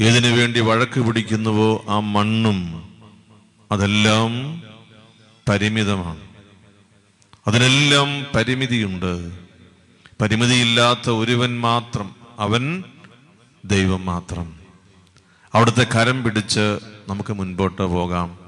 ഏതിനു 0.00 0.36
വേണ്ടി 0.36 0.60
വഴക്ക് 0.60 1.00
പിടിക്കുന്നുവോ 1.00 1.84
ആ 1.88 1.98
മണ്ണും 1.98 2.84
അതെല്ലാം 3.72 4.62
പരിമിതമാണ്. 5.48 6.20
അതിനെല്ലാം 7.46 8.26
പരിമിതിയുണ്ട്. 8.34 9.43
പരിമിതിയില്ലാത്ത 10.20 11.10
ഒരുവൻ 11.10 11.60
മാത്രം 11.60 12.14
അവൻ 12.38 12.84
ദൈവം 13.64 14.06
മാത്രം. 14.06 14.54
അവിടുത്തെ 15.54 15.86
കരം 15.94 16.22
പിടിച്ച് 16.22 16.78
നമുക്ക് 17.08 17.32
മുൻപോട്ട് 17.32 17.82
പോകാം. 17.82 18.38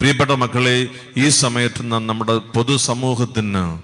പ്രിയപ്പെട്ട 0.00 0.30
മക്കളെ 0.30 0.88
ഈ 1.16 1.28
സമയത്ത് 1.28 1.82
നമ്മുടെ 1.82 2.36
പൊതുസമൂഹത്തിന് 2.36 3.78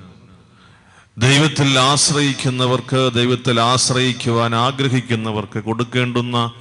ദൈവത്തിൽ 1.21 1.79
ആശ്രയിക്കുന്നവർക്ക് 1.79 3.11
ദൈവത്തിൽ 3.15 3.61
ആശ്രയിക്കുവാൻ 3.61 4.55
ആഗ്രഹിക്കുന്നവർക്ക് 4.55 5.59
കൊടുക്കേണ്ടുന്ന 5.59 6.53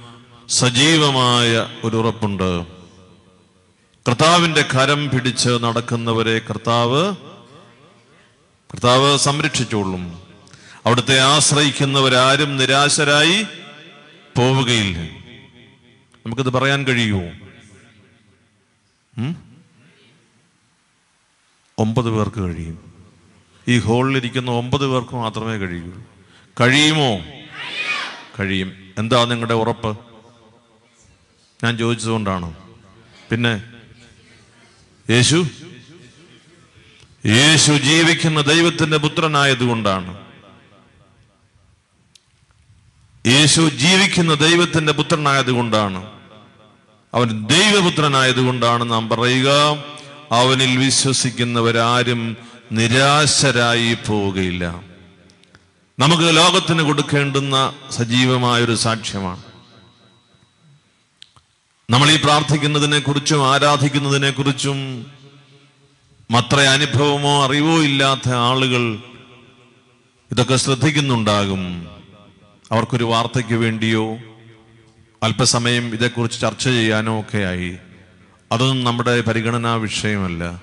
സജീവമായ 0.48 1.66
ഒരു 1.84 1.96
ഉറപ്പുണ്ട്. 1.96 2.66
കർത്താവിന്റെ 4.08 4.62
കരം 4.62 5.10
പിടിച്ച് 5.10 5.48
നടക്കുന്നവരെ 5.48 6.38
കർത്താവ് 6.38 7.14
കർത്താവ് 8.72 9.18
സംരക്ഷിച്ചോളും. 9.18 10.29
അവിടുത്തെ 10.90 11.20
ആശ്രയിക്കുന്നവരാരും 11.20 12.56
നിരാശരായി 12.56 13.42
പോവുകയില്ല. 14.36 14.98
നമുക്കിത് 16.26 16.50
പറയാൻ 16.50 16.86
കഴിയുമോ? 16.86 17.30
ഒമ്പത് 21.78 22.10
പേർക്ക് 22.10 22.40
കഴിയും. 22.40 23.04
ഈ 23.68 23.78
ഹോളിലിരിക്കുന്ന 23.78 24.50
ഒമ്പത് 24.50 24.86
പേർക്ക് 24.86 25.14
മാത്രമേ 25.14 25.56
കഴിയൂ. 25.56 26.02
കഴിയുമോ? 26.60 27.18
കഴിയും. 28.40 28.94
എന്താ 28.98 29.24
നിങ്ങളുടെ 29.24 29.54
ഉറപ്പ്? 29.54 29.98
ഞാൻ 31.64 31.78
ചോദിച്ചതുകൊണ്ടാണ്? 31.78 32.54
പിന്നെ 33.30 33.62
യേശു? 35.10 35.46
യേശു 37.26 37.72
ജീവിക്കുന്ന 37.72 38.40
ദൈവത്തിന്റെ 38.40 38.96
പുത്രനായതുകൊണ്ടാണ്. 38.96 40.29
യേശു 43.26 43.60
ജീവിക്കുന്ന 43.60 44.34
ദൈവത്തിന്റെ 44.34 44.92
പുത്രനായതുകൊണ്ടാണ്. 44.92 46.10
അവൻ 47.14 47.46
ദൈവപുത്രനായതുകൊണ്ടാണ് 47.46 48.90
നാം 48.90 49.08
പറയുക 49.08 49.50
അവനിൽ 50.32 50.76
വിശ്വസിക്കുന്നവരാരും 50.76 52.36
നിരാശരായി 52.72 53.94
പോവുകയില്ല. 53.94 54.80
നമുക്ക് 55.98 56.36
ലോകത്തിന് 56.36 56.82
കൊടുക്കേണ്ടുന്ന 56.82 57.72
സജീവമായൊരു 57.90 58.74
സാക്ഷ്യമാണ്. 58.74 59.42
നമ്മൾ 61.90 62.10
ഈ 62.10 62.16
പ്രാർത്ഥിക്കുന്നതിനെ 62.16 62.98
കുറിച്ചും 62.98 63.54
ആരാധിക്കുന്നതിനെ 63.54 64.30
കുറിച്ചും 64.30 65.06
മത്ര 66.30 66.60
അനുഭവമോ 66.60 67.44
അറിവോ 67.44 67.78
ഇല്ലാത്ത 67.78 68.28
ആളുകൾ 68.28 68.98
ഇതൊക്കെ 70.30 70.56
ശ്രദ്ധിക്കുന്നുണ്ടാകും. 70.56 71.99
അവർക്കൊരു 72.72 73.04
വാർത്തയ്ക്ക് 73.04 73.54
വേണ്ടിയോ 73.54 74.18
അല്പസമയം 75.22 75.94
ഇതേക്കുറിച്ച് 75.94 76.40
ചർച്ച 76.40 76.64
ചെയ്യാനോ 76.64 77.20
ഒക്കെ 77.20 77.38
ആയി 77.38 77.76
അതൊന്നും 78.52 78.84
നമ്മുടെ 78.84 79.20
പരിഗണനാ 79.20 79.74
വിഷയമല്ല. 79.74 80.62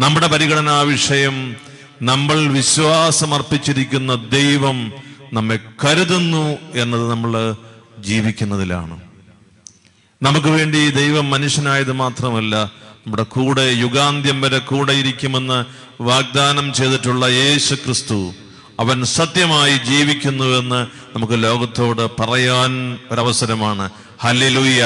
നമ്മുടെ 0.00 0.26
പരിഗണനാ 0.26 0.80
വിഷയം 0.80 1.56
നമ്മൾ 2.02 2.52
വിശ്വാസമർപ്പിച്ചിരിക്കുന്ന 2.52 4.14
ദൈവം 4.14 4.92
നമ്മെ 5.32 5.58
കരുതുന്നു 5.84 6.58
എന്നത് 6.74 7.10
നമ്മൾ 7.10 7.54
ജീവിക്കുന്നതിലാണ്. 7.98 9.00
നമുക്ക് 10.22 10.46
വേണ്ടി 10.46 10.90
ദൈവം 10.90 11.30
മനുഷ്യനായത് 11.30 11.92
മാത്രമല്ല 11.92 12.56
നമ്മുടെ 12.64 13.22
കൂടെ 13.22 13.62
യുഗാന്ത്യം 13.62 14.40
വരെ 14.40 14.58
കൂടെ 14.58 14.92
ഇരിക്കുമെന്ന് 14.92 15.64
വാഗ്ദാനം 16.02 16.72
ചെയ്തിട്ടുള്ള 16.72 17.26
യേശു 17.26 17.74
ക്രിസ്തു 17.74 18.32
അവൻ 18.80 19.04
സത്യമായി 19.04 19.78
ജീവിക്കുന്നുവെന്ന് 19.78 20.86
നമുക്ക് 21.16 21.42
ലോകത്തോട് 21.42 22.22
പറയാൻ 22.22 22.98
ഒരവസരമാണ്. 23.10 23.90
ഹല്ലേലൂയ. 24.20 24.84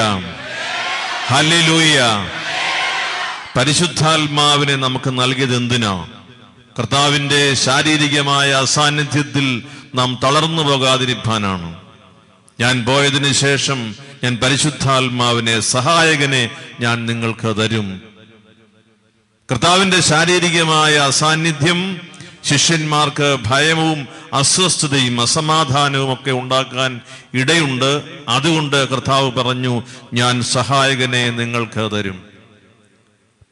ഹല്ലേലൂയ. 1.27 2.01
പരിശുദ്ധാത്മാവിനെ 3.57 4.75
നമുക്ക് 4.75 5.09
നൽകിയത് 5.09 5.55
എന്തിനോ? 5.55 6.09
കർത്താവിന്റെ 6.79 7.53
ശാരീരികമായ 7.53 8.51
അസാന്നിധ്യത്തിൽ 8.51 9.63
നാം 9.95 10.19
തളർന്നു 10.23 10.61
പോകാതിരിക്കാനാണ്. 10.61 11.75
ഞാൻ 12.59 12.85
പോയതിനു 12.85 13.33
ശേഷം 13.33 13.95
ഞാൻ 14.23 14.37
പരിശുദ്ധാത്മാവിനെ 14.43 15.59
സഹായകനെ 15.59 16.49
ഞാൻ 16.79 17.05
നിങ്ങൾക്ക് 17.05 17.57
തരും. 17.57 18.01
കർത്താവിന്റെ 19.51 20.01
ശാരീരികമായ 20.01 20.93
അസാന്നിധ്യം 20.93 22.01
ശിഷ്യന്മാർക്ക് 22.43 23.37
ഭയവും 23.47 24.07
അസ്വസ്ഥതയും 24.33 25.21
അസമാധാനവും 25.21 26.13
ഒക്കെ 26.13 26.31
ഉണ്ടാക്കാൻ 26.31 27.01
ഇടയുണ്ട്. 27.33 28.03
അതുകൊണ്ട് 28.29 28.89
കർത്താവ് 28.89 29.31
പറഞ്ഞു 29.31 29.83
ഞാൻ 30.13 30.41
സഹായകനെ 30.41 31.29
നിങ്ങൾക്ക് 31.29 31.91
തരും. 31.91 32.23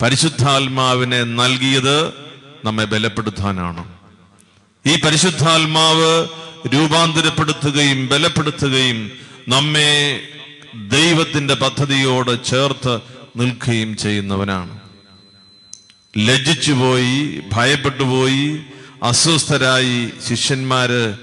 പരിശുദ്ധാത്മാവിനെ 0.02 1.24
നൽകിയത് 1.24 2.08
നമ്മെ 2.66 2.86
ബലപ്പെടുത്താനാണ്. 2.86 3.94
ഈ 4.86 5.02
പരിശുദ്ധാത്മാവ് 5.02 6.28
രൂപാന്തരപ്പെടുത്തുകയും 6.74 8.08
ബലപ്പെടുത്തുകയും 8.08 9.12
നമ്മെ 9.48 10.22
ദൈവത്തിന്റെ 10.88 11.54
പദ്ധതിയോട് 11.54 12.44
ചേർത്ത് 12.44 13.00
നിൽക്കുകയും 13.38 13.98
ചെയ്യുന്നവനാണ്. 13.98 14.80
ലജ്ജിച്ചുപോയി 16.18 17.42
ഭയപ്പെട്ടുപോയി 17.54 18.60
അസ്വസ്ഥരായി 19.04 20.10
ശിഷ്യന്മാര് 20.28 21.14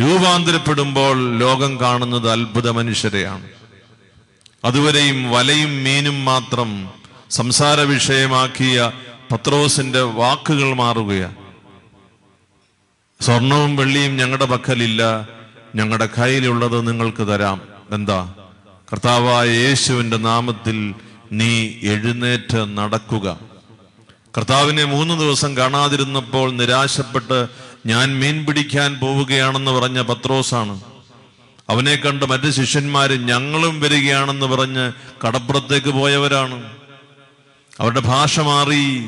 രൂപാന്തരപ്പെടുമ്പോൾ 0.00 1.38
ലോകം 1.38 1.80
കാണുന്നത് 1.80 2.30
അത്ഭുത 2.30 2.70
മനുഷ്യരെയാണ്. 2.70 3.48
അതുവരെയും 4.64 5.30
വലയും 5.30 5.84
മീനും 5.84 6.24
മാത്രം 6.24 6.88
സംസാര 7.30 7.80
വിഷയമാക്കിയ 7.80 8.92
പത്രോസിന്റെ 9.32 10.00
വാക്കുകൾ 10.00 10.74
മാറുകയാണ്. 10.74 11.34
സ്വർണവും 13.20 13.76
വെള്ളിയും 13.76 14.16
ഞങ്ങളുടെ 14.16 14.44
പക്കലില്ല 14.44 15.28
ഞങ്ങളുടെ 15.74 16.08
കയ്യിലുള്ളത് 16.18 16.88
നിങ്ങൾക്ക് 16.88 17.28
തരാം. 17.28 17.60
എന്താ? 17.92 18.34
കർത്താവായ 18.92 19.48
യേശുവിന്റെ 19.48 20.16
നാമത്തിൽ 20.16 20.94
നീ 21.32 21.68
എഴുന്നേറ്റ് 21.82 22.78
നടക്കുക. 22.78 23.55
കർത്താവിനെ 24.36 24.84
മൂന്ന് 24.84 25.20
ദിവസം 25.20 25.56
കാണാതിരുന്നപ്പോൾ 25.56 26.52
നിരാശപ്പെട്ട് 26.52 27.46
ഞാൻ 27.86 28.20
മീൻ 28.20 28.46
പിടിക്കാൻ 28.46 28.94
പോവുകയാണെന്ന് 28.94 29.70
പറഞ്ഞ 29.70 30.02
പത്രോസാണ്. 30.02 30.80
അവനെ 31.70 31.96
കണ്ട് 31.96 32.24
മറ്റു 32.24 32.50
ശിഷ്യന്മാര് 32.50 33.10
ഞങ്ങളും 33.10 33.80
വരികയാണെന്ന് 33.80 34.46
പറഞ്ഞ് 34.46 34.92
കടപ്പുറത്തേക്ക് 35.26 35.86
പോയവരാണ്. 35.86 36.70
അവരുടെ 37.80 38.00
ഭാഷ 38.00 38.40
മാറി 38.40 39.06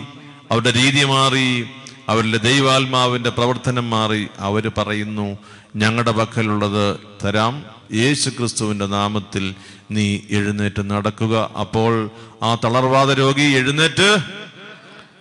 അവരുടെ 0.51 0.73
രീതി 0.73 1.05
മാറി 1.05 1.67
അവരുടെ 2.09 2.37
ദൈവാത്മാവിന്റെ 2.37 3.31
പ്രവർത്തനം 3.31 3.91
മാറി. 3.91 4.27
അവർ 4.39 4.71
പറയുന്നു 4.79 5.39
ഞങ്ങളുടെ 5.77 6.11
പക്കലുള്ളത് 6.11 6.97
തരാം. 7.25 7.65
യേശു 7.95 8.31
ക്രിസ്തുവിന്റെ 8.31 8.87
നാമത്തിൽ 8.87 9.55
നീ 9.91 10.19
എഴുന്നേറ്റ് 10.31 10.91
നടക്കുക. 10.91 11.51
അപ്പോൾ 11.61 12.11
ആ 12.43 12.55
തളർവാദ 12.55 13.11
രോഗി 13.11 13.43
എഴുന്നേറ്റ് 13.43 14.19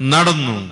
നടന്നു. 0.02 0.72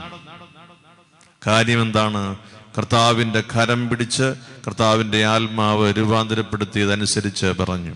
കാര്യം 1.47 1.81
എന്താണ് 1.81 2.35
കർത്താവിന്റെ 2.77 3.41
കരം 3.41 3.89
പിടിച്ച് 3.89 4.33
കർത്താവിന്റെ 4.67 5.25
ആത്മാവ് 5.25 5.93
രൂപാന്തരപ്പെടുത്തിയതനുസരിച്ച് 5.97 7.45
പറഞ്ഞു. 7.45 7.95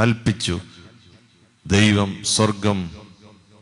കൽപ്പിച്ചു. 0.00 0.60
ദൈവം 1.66 2.24
സ്വർഗം 2.24 2.90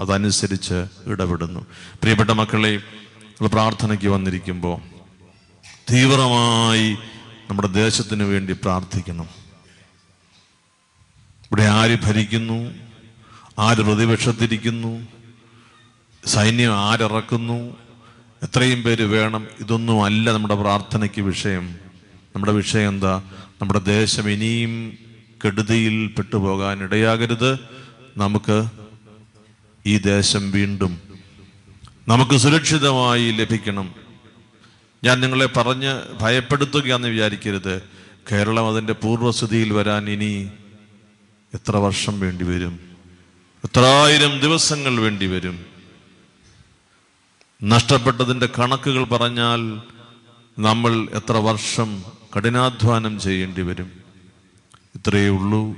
അതനുസരിച്ച് 0.01 0.87
ഇടപെടുന്നു. 1.07 1.67
പ്രിയപ്പെട്ട 1.73 2.31
മക്കളെ 2.31 2.83
പ്രാർത്ഥനയ്ക്ക് 3.47 4.09
വന്നിരിക്കുമ്പോൾ 4.09 4.81
തീവ്രമായി 5.93 6.97
നമ്മുടെ 7.51 7.69
ദേശത്തിന് 7.69 8.23
വേണ്ടി 8.23 8.53
പ്രാർത്ഥിക്കണം 8.53 9.25
ഇവിടെ 11.45 11.63
ആര് 11.63 11.99
ഭരിക്കുന്നു? 12.05 12.75
ആര് 13.59 13.77
പ്രതിപക്ഷത്തിരിക്കുന്നു? 13.77 15.18
സൈന്യം 16.29 16.75
ആരിറക്കുന്നു? 16.75 17.77
എത്രയും 18.43 18.83
പേര് 18.83 19.03
വേണം. 19.03 19.47
ഇതൊന്നും 19.61 20.05
അല്ല 20.05 20.33
നമ്മുടെ 20.33 20.55
പ്രാർത്ഥനയ്ക്ക് 20.55 21.21
വിഷയം. 21.21 21.69
നമ്മുടെ 22.35 22.53
വിഷയം 22.53 22.89
എന്താ? 22.89 23.23
നമ്മുടെ 23.61 23.79
ദേശം 23.79 24.31
ഇനിയും 24.31 24.99
കെടുതിയിൽ 25.45 26.07
പെട്ടുപോകാൻ 26.07 26.83
ഇടയാകരുത്. 26.83 27.59
നമുക്ക് 28.17 28.65
ഈ 29.87 29.99
ദേശം 29.99 30.51
വീണ്ടും 30.51 30.99
നമുക്ക് 32.09 32.37
സുരക്ഷിതമായി 32.37 33.31
ലഭിക്കണം. 33.31 33.95
ഞാൻ 35.05 35.21
നിങ്ങളെ 35.21 35.47
പറഞ്ഞ് 35.47 36.03
ഭയപ്പെടുത്തുകയാണെന്ന് 36.21 37.09
വിചാരിക്കരുത്. 37.09 37.83
കേരളം 38.33 38.69
അതിന്റെ 38.69 38.93
പൂർവസ്ഥിതിയിൽ 38.93 39.73
വരാൻ 39.73 40.11
ഇനി 40.11 40.51
എത്ര 41.55 41.77
വർഷം 41.77 42.21
വേണ്ടി 42.21 42.45
വരും? 42.45 42.81
എത്രായിരം 43.65 44.41
ദിവസങ്ങൾ 44.41 45.01
വേണ്ടി 45.01 45.27
വരും? 45.27 45.78
നഷ്ടപ്പെട്ടതിന്റെ 47.65 48.49
കണക്കുകൾ 48.59 49.05
പറഞ്ഞാൽ 49.05 49.81
നമ്മൾ 50.59 51.09
എത്ര 51.13 51.33
വർഷം 51.33 52.03
കഠിനാധ്വാനം 52.37 53.21
ചെയ്യേണ്ടി 53.21 53.63
വരും? 53.63 53.91
ഇത്രയേ 54.95 55.29
ഉള്ളൂ. 55.29 55.75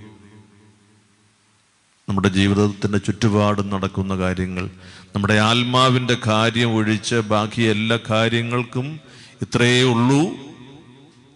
നമ്മുടെ 2.08 2.28
ജീവിതത്തിന്റെ 2.28 2.98
ചുറ്റുപാടും 2.98 3.70
നടക്കുന്ന 3.70 4.16
കാര്യങ്ങൾ. 4.16 4.70
നമ്മുടെ 5.14 5.34
ആത്മാവിന്റെ 5.34 6.16
കാര്യം 6.26 6.74
ഒഴിച്ച് 6.74 7.14
ബാക്കി 7.14 7.62
എല്ലാ 7.62 7.98
കാര്യങ്ങൾക്കും 8.10 9.00
ഇത്രയേ 9.42 9.82
ഉള്ളൂ 9.82 10.36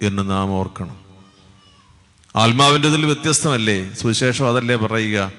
എന്ന് 0.02 0.30
നാം 0.30 0.50
ഓർക്കണം. 0.50 0.96
ആത്മാവിന്റെ 2.36 2.88
ഇതിൽ 2.88 3.06
വ്യത്യസ്തമല്ലേ? 3.06 3.92
സുവിശേഷം 3.92 4.48
അതല്ലേ 4.48 4.76
പറയുക. 4.76 5.32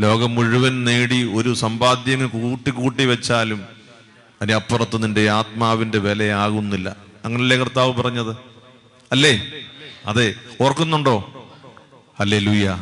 ലോകം 0.00 0.34
മുഴുവൻ 0.34 0.84
നേടി 0.84 1.34
ഒരു 1.34 1.54
സമ്പാദ്യം 1.54 2.28
കൂട്ടി 2.28 2.70
കൂട്ടി 2.70 3.04
വെച്ചാലും 3.04 3.81
അതിനപ്പുറത്ത് 4.42 5.02
നിന്റെ 5.02 5.30
ആത്മാവിന്റെ 5.30 5.98
വിലയാകുന്നില്ല. 5.98 6.96
അങ്ങനല്ലേ 7.24 7.56
കർത്താവ് 7.56 7.92
പറഞ്ഞത്? 7.92 8.36
അല്ലേ? 9.12 9.46
അതെ. 10.06 10.34
ഓർക്കുന്നുണ്ടോ? 10.60 11.44
അല്ലേ 12.20 12.38
ലൂയ 12.38 12.76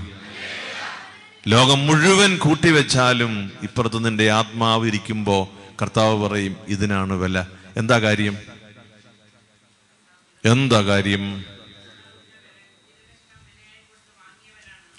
ലോകം 1.49 1.87
മുഴുവൻ 1.87 2.39
കൂട്ടിവെച്ചാലും 2.39 3.53
ഇപ്പുറത്ത് 3.63 4.05
നിന്റെ 4.05 4.31
ആത്മാവ് 4.31 4.87
ഇരിക്കുമ്പോ 4.87 5.49
കർത്താവ് 5.83 6.29
പറയും 6.29 6.57
ഇതിനാണ് 6.69 7.13
വില. 7.13 7.45
എന്താ 7.77 7.99
കാര്യം? 7.99 8.39
എന്താ 10.45 10.83
കാര്യം? 10.83 11.45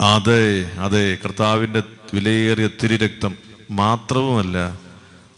അതെ 0.02 0.72
അതെ. 0.80 1.16
കർത്താവിന്റെ 1.16 1.84
വിലയേറിയ 2.14 2.68
തിരുരക്തം 2.68 3.38
മാത്രവുമല്ല 3.72 4.91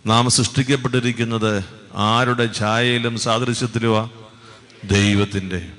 നാം 0.05 0.29
സൃഷ്ടിക്കപ്പെട്ടിരിക്കുന്നത് 0.29 1.63
ആരുടെ 1.93 2.53
ഛായയിലും 2.53 3.19
സാദൃശ്യത്തിലുമാ 3.19 4.09
ദൈവത്തിന്റെ. 4.83 5.71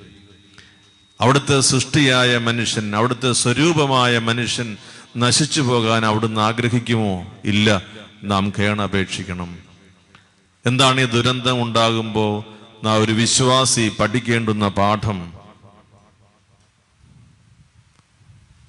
അവിടുത്തെ 1.21 1.59
സൃഷ്ടിയായ 1.59 2.37
മനുഷ്യൻ 2.37 2.95
അവിടുത്തെ 2.95 3.31
സ്വരൂപമായ 3.31 4.17
മനുഷ്യൻ 4.17 4.77
നശിച്ചു 5.17 5.61
പോകാൻ 5.61 6.05
അവിടുന്ന് 6.05 6.41
ആഗ്രഹിക്കുമോ? 6.41 7.33
ഇല്ല. 7.45 7.81
നാം 8.23 8.53
കേണപേക്ഷിക്കണം. 8.59 9.57
എന്താണ് 10.65 11.01
ഈ 11.01 11.05
ദുരന്തം 11.05 11.63
ഉണ്ടാകുമ്പോൾ 11.63 12.43
നാം 12.85 13.03
ഒരു 13.03 13.11
വിശ്വാസി 13.11 13.91
പഠിക്കേണ്ടുന്ന 13.99 14.67
പാഠം? 14.67 15.33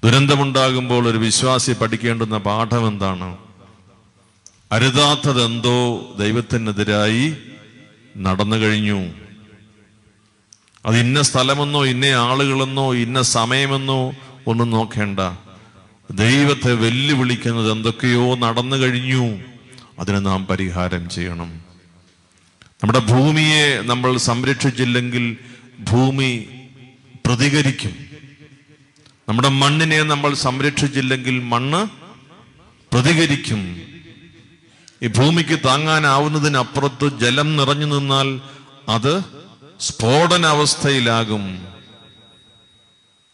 ദുരന്തമുണ്ടാകുമ്പോൾ 0.03 1.07
ഒരു 1.07 1.17
വിശ്വാസി 1.17 1.71
പഠിക്കേണ്ടുന്ന 1.71 2.37
പാഠം 2.37 2.87
എന്താണ്? 2.87 3.46
അരുതാത്തതെന്തോ 4.71 5.99
ദൈവത്തിനെതിരായി 6.19 7.37
നടന്നു 8.17 8.55
കഴിഞ്ഞു. 8.55 9.13
അത് 10.85 10.97
ഇന്ന 10.97 11.21
സ്ഥലമെന്നോ 11.21 11.85
ഇന്ന 11.85 12.05
ആളുകളെന്നോ 12.05 12.93
ഇന്ന 12.95 13.21
സമയമെന്നോ 13.21 14.13
ഒന്നും 14.47 14.69
നോക്കേണ്ട. 14.69 15.19
ദൈവത്തെ 16.11 16.73
വെല്ലുവിളിക്കുന്നത് 16.73 17.71
എന്തൊക്കെയോ 17.71 18.35
നടന്നു 18.35 18.75
കഴിഞ്ഞു. 18.75 19.39
അതിന് 19.99 20.25
നാം 20.25 20.45
പരിഹാരം 20.45 21.09
ചെയ്യണം. 21.09 21.61
നമ്മുടെ 22.83 22.99
ഭൂമിയെ 22.99 23.81
നമ്മൾ 23.81 24.17
സംരക്ഷിച്ചില്ലെങ്കിൽ 24.17 25.37
ഭൂമി 25.91 26.47
പ്രതികരിക്കും. 27.25 27.95
നമ്മുടെ 29.29 29.49
മണ്ണിനെ 29.49 30.03
നമ്മൾ 30.03 30.33
സംരക്ഷിച്ചില്ലെങ്കിൽ 30.33 31.39
മണ്ണ് 31.39 31.87
പ്രതികരിക്കും. 32.93 33.77
ഈ 35.03 35.07
ഭൂമിക്ക് 35.07 35.59
താങ്ങാനാവുന്നതിനപ്പുറത്ത് 35.65 37.19
ജലം 37.19 37.57
നിറഞ്ഞു 37.57 37.85
നിന്നാൽ 37.85 38.41
അത് 38.89 39.21
സ്ഫോടനാവസ്ഥയിലാകും. 39.79 41.67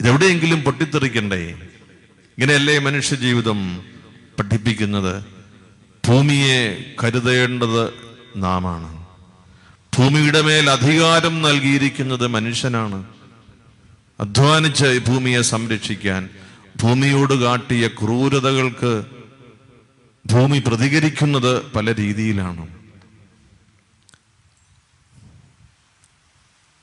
ഇതെവിടെയെങ്കിലും 0.02 0.62
പൊട്ടിത്തെറിക്കണ്ടേ? 0.62 1.42
ഇങ്ങനെയല്ലേ 2.38 2.80
മനുഷ്യ 2.80 3.16
ജീവിതം 3.16 3.84
പഠിപ്പിക്കുന്നത്? 4.40 5.26
ഭൂമിയെ 6.08 6.94
കരുതേണ്ടത് 7.04 7.94
നാമാണ്. 8.36 9.06
ഭൂമിയുടെ 9.98 10.42
മേൽ 10.42 10.70
അധികാരം 10.70 11.42
നൽകിയിരിക്കുന്നത് 11.42 12.28
മനുഷ്യനാണ്. 12.28 13.06
അധ്വാനിച്ച് 14.20 15.00
ഭൂമിയെ 15.08 15.42
സംരക്ഷിക്കാൻ 15.42 16.30
ഭൂമിയോട് 16.84 17.34
കാട്ടിയ 17.34 17.88
ക്രൂരതകൾക്ക് 17.88 19.04
ഭൂമി 20.26 20.60
പ്രതികരിക്കുന്നത് 20.60 21.72
പല 21.72 21.94
രീതിയിലാണ്. 21.94 22.66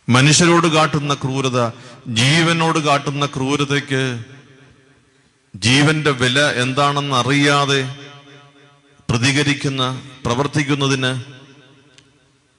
മനുഷ്യരോട് 0.08 0.66
കാട്ടുന്ന 0.66 1.14
ക്രൂരത 1.14 1.58
ജീവനോട് 2.20 2.78
കാട്ടുന്ന 2.78 3.26
ക്രൂരതയ്ക്ക് 3.26 4.02
ജീവന്റെ 5.56 6.10
വില 6.10 6.38
എന്താണെന്ന് 6.64 7.14
അറിയാതെ 7.16 7.80
പ്രതികരിക്കുന്ന 9.10 9.82
പ്രവർത്തിക്കുന്നതിന് 10.24 11.12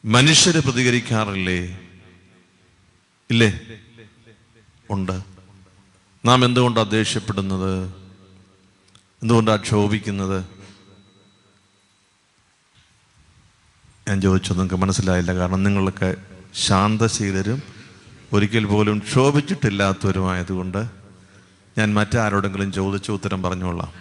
മനുഷ്യര് 0.04 0.60
പ്രതികരിക്കാറില്ലേ? 0.60 1.60
ഇല്ലേ? 3.30 3.50
ഉണ്ട്. 4.90 5.22
നാം 6.26 6.46
എന്തുകൊണ്ടാണ് 6.46 6.92
ദേഷ്യപ്പെടുന്നത്? 6.92 7.74
എന്തുകൊണ്ടാണ് 9.22 9.62
ക്ഷോഭിക്കുന്നത്? 9.62 10.61
ഞാൻ 14.12 14.22
ചോദിച്ചത് 14.22 14.58
നിങ്ങൾക്ക് 14.58 14.76
മനസ്സിലായില്ല. 14.76 15.34
കാരണം 15.34 15.64
നിങ്ങളൊക്കെ 15.64 16.16
ശാന്തശീലരും 16.54 17.64
ഒരിക്കൽ 18.34 18.66
പോലും 18.66 19.00
ക്ഷോഭിച്ചിട്ടില്ലാത്തവരുമായതുകൊണ്ട് 19.00 20.86
ഞാൻ 21.78 21.94
മറ്റാരോടെങ്കിലും 21.94 22.72
ചോദിച്ച 22.72 23.12
ഉത്തരം 23.12 23.44
പറഞ്ഞോളാം. 23.44 23.92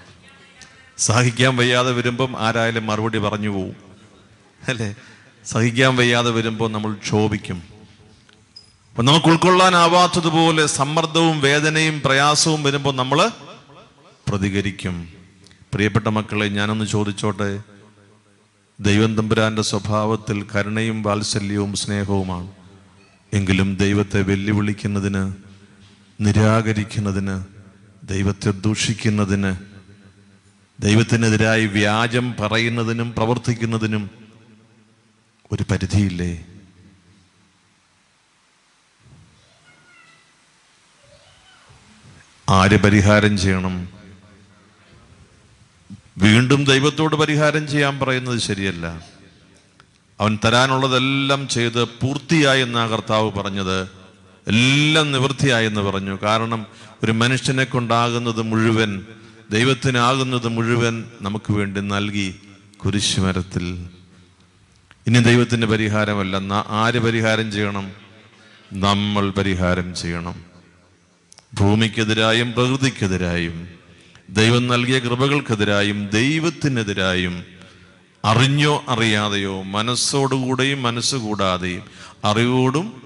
സഹിക്കാൻ 0.99 1.57
വയ്യാതെ 1.57 1.93
വരുമ്പം 1.93 2.37
ആരായാലും 2.39 2.87
മറുപടി 2.87 3.19
പറഞ്ഞു 3.19 3.49
പോവും. 3.49 3.77
അല്ലേ? 4.69 4.95
സഹിക്കാൻ 5.45 5.97
വയ്യാതെ 5.97 6.31
വരുമ്പോൾ 6.31 6.73
നമ്മൾ 6.73 6.95
ക്ഷോഭിക്കും. 6.95 7.63
അപ്പം 8.91 9.05
നമുക്ക് 9.05 9.27
ഉൾക്കൊള്ളാനാവാത്തതുപോലെ 9.27 10.67
സമ്മർദ്ദവും 10.67 11.41
വേദനയും 11.41 12.03
പ്രയാസവും 12.05 12.63
വരുമ്പോൾ 12.63 12.95
നമ്മൾ 12.95 13.31
പ്രതികരിക്കും. 14.29 15.09
പ്രിയപ്പെട്ട 15.75 16.07
മക്കളെ 16.07 16.49
ഞാനൊന്ന് 16.49 16.85
ചോദിച്ചോട്ടെ? 16.85 17.80
ദൈവം 18.81 19.15
തമ്പുരാന്റെ 19.15 19.63
സ്വഭാവത്തിൽ 19.63 20.47
കരുണയും 20.55 21.03
വാത്സല്യവും 21.03 21.75
സ്നേഹവുമാണ്. 21.75 22.53
എങ്കിലും 23.33 23.77
ദൈവത്തെ 23.77 24.23
വെല്ലുവിളിക്കുന്നതിന് 24.23 25.33
നിരാകരിക്കുന്നതിന് 26.21 27.45
ദൈവത്തെ 28.05 28.51
ദൂഷിക്കുന്നതിന് 28.51 29.57
ദൈവത്തിനെതിരായി 30.81 31.67
വ്യാജം 31.67 32.35
പറയുന്നതിനും 32.41 33.13
പ്രവർത്തിക്കുന്നതിനും 33.13 34.11
ഒരു 35.53 35.65
പരിധിയില്ലേ? 35.71 36.47
ആര് 42.49 42.83
പരിഹാരം 42.83 43.39
ചെയ്യണം? 43.39 44.00
വീണ്ടും 46.21 46.65
ദൈവത്തോട് 46.65 47.17
പരിഹാരം 47.17 47.69
ചെയ്യാൻ 47.69 47.99
പറയുന്നത് 47.99 48.39
ശരിയല്ല. 48.39 48.87
അവൻ 50.21 50.39
തരാനുള്ളതെല്ലാം 50.45 51.49
ചെയ്ത് 51.49 51.85
പൂർത്തിയായി 51.85 52.63
എന്നാ 52.63 52.87
കർത്താവ് 52.87 53.33
പറഞ്ഞത്. 53.33 53.83
എല്ലാം 54.49 55.13
നിവൃത്തിയായി 55.13 55.67
എന്ന് 55.67 55.81
പറഞ്ഞു. 55.81 56.19
കാരണം 56.23 56.67
ഒരു 57.05 57.13
മനുഷ്യനെ 57.13 57.65
കൊണ്ടാകുന്നത് 57.65 58.43
മുഴുവൻ 58.43 59.05
ദൈവത്തിനാകുന്നത് 59.51 60.49
മുഴുവൻ 60.49 61.05
നമുക്ക് 61.23 61.53
വേണ്ടി 61.53 61.81
നൽകി 61.81 62.35
കുരിശുമരത്തിൽ. 62.77 63.87
ഇനി 65.07 65.19
ദൈവത്തിന്റെ 65.19 65.67
പരിഹാരമല്ല. 65.67 66.65
ആര് 66.69 66.99
പരിഹാരം 66.99 67.53
ചെയ്യണം? 67.53 67.93
നമ്മൾ 68.73 69.31
പരിഹാരം 69.31 69.95
ചെയ്യണം. 69.95 70.45
ഭൂമിക്കെതിരായും 71.55 72.53
പ്രകൃതിക്കെതിരായും 72.53 73.80
ദൈവം 74.31 74.67
നൽകിയ 74.67 74.99
കൃപകൾക്കെതിരായും 74.99 76.09
ദൈവത്തിനെതിരായും 76.09 77.45
അറിഞ്ഞോ 78.25 78.85
അറിയാതെയോ 78.89 79.63
മനസ്സോടുകൂടെയും 79.63 80.83
മനസ്സ് 80.83 81.17
കൂടാതെയും 81.17 81.83
അറിവോടും 82.25 83.03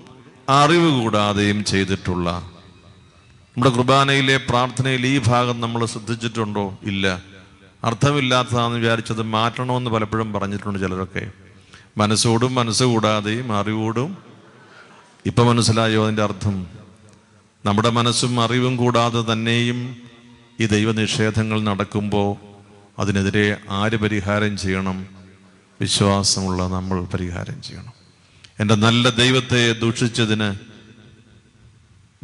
അറിവ് 0.49 1.03
കൂടാതെയും 1.03 1.65
ചെയ്തിട്ടുള്ള 1.65 2.31
നമ്മുടെ 2.31 3.71
കുർബാനയിലെ 3.71 4.37
പ്രാർത്ഥനയിൽ 4.37 5.07
ഈ 5.07 5.19
ഭാഗം 5.19 5.61
നമ്മൾ 5.61 5.87
ശ്രദ്ധിച്ചിട്ടുണ്ടോ? 5.87 6.79
ഇല്ല. 6.83 7.23
അർത്ഥമില്ലാത്തതാണെന്ന് 7.85 8.79
വിചാരിച്ചത് 8.79 9.23
മാറ്റണമെന്ന് 9.23 9.91
പലപ്പോഴും 9.91 10.33
പറഞ്ഞിട്ടുണ്ട് 10.33 10.79
ചിലരൊക്കെ. 10.79 11.31
മനസ്സോടും 11.97 12.55
മനസ്സ് 12.55 12.85
കൂടാതെയും 12.85 13.53
അറിവോടും 13.53 14.19
ഇപ്പം 15.27 15.47
മനസ്സിലായോ 15.47 16.05
അതിന്റെ 16.05 16.23
അർത്ഥം? 16.23 16.67
നമ്മുടെ 17.65 17.91
മനസ്സും 17.91 18.41
അറിവും 18.41 18.77
കൂടാതെ 18.77 19.33
തന്നെയും 19.33 19.97
ഈ 20.61 20.67
ദൈവനിഷേധങ്ങൾ 20.67 21.61
നടക്കുമ്പോൾ 21.61 22.37
അതിനെതിരെ 22.99 23.57
ആര് 23.71 23.97
പരിഹാരം 23.97 24.57
ചെയ്യണം? 24.57 25.07
വിശ്വാസമുള്ള 25.81 26.69
നമ്മൾ 26.69 27.05
പരിഹാരം 27.05 27.63
ചെയ്യണം. 27.63 27.93
എന്റെ 28.61 28.75
നല്ല 28.75 29.09
ദൈവത്തെ 29.09 29.73
ദൂഷിച്ചതിന് 29.73 30.55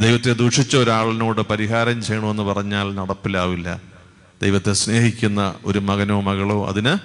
ദൈവത്തെ 0.02 0.32
ദൂഷിച്ച 0.32 0.76
ഒരാളിനോട് 0.76 1.40
പരിഹാരം 1.40 2.02
ചെയ്യണമെന്ന് 2.02 2.42
പറഞ്ഞാൽ 2.42 2.94
നടപ്പിലാവില്ല. 2.94 3.80
ദൈവത്തെ 4.42 4.72
സ്നേഹിക്കുന്ന 4.72 5.54
ഒരു 5.64 5.78
മകനോ 5.78 6.20
മകളോ 6.20 6.66
അതിന് 6.66 6.98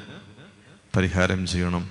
പരിഹാരം 0.98 1.48
ചെയ്യണം. 1.48 1.90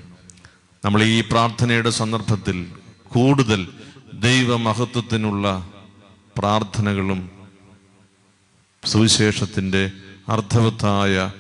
നമ്മൾ 0.85 1.03
ഈ 1.03 1.21
പ്രാർത്ഥനയുടെ 1.21 1.91
സന്ദർഭത്തിൽ 1.91 2.67
കൂടുതൽ 3.09 3.69
ദൈവമഹത്വത്തിനുള്ള 4.15 5.69
പ്രാർത്ഥനകളും 6.39 7.34
സുവിശേഷത്തിന്റെ 8.87 9.91
അർത്ഥവത്തായ 10.29 11.33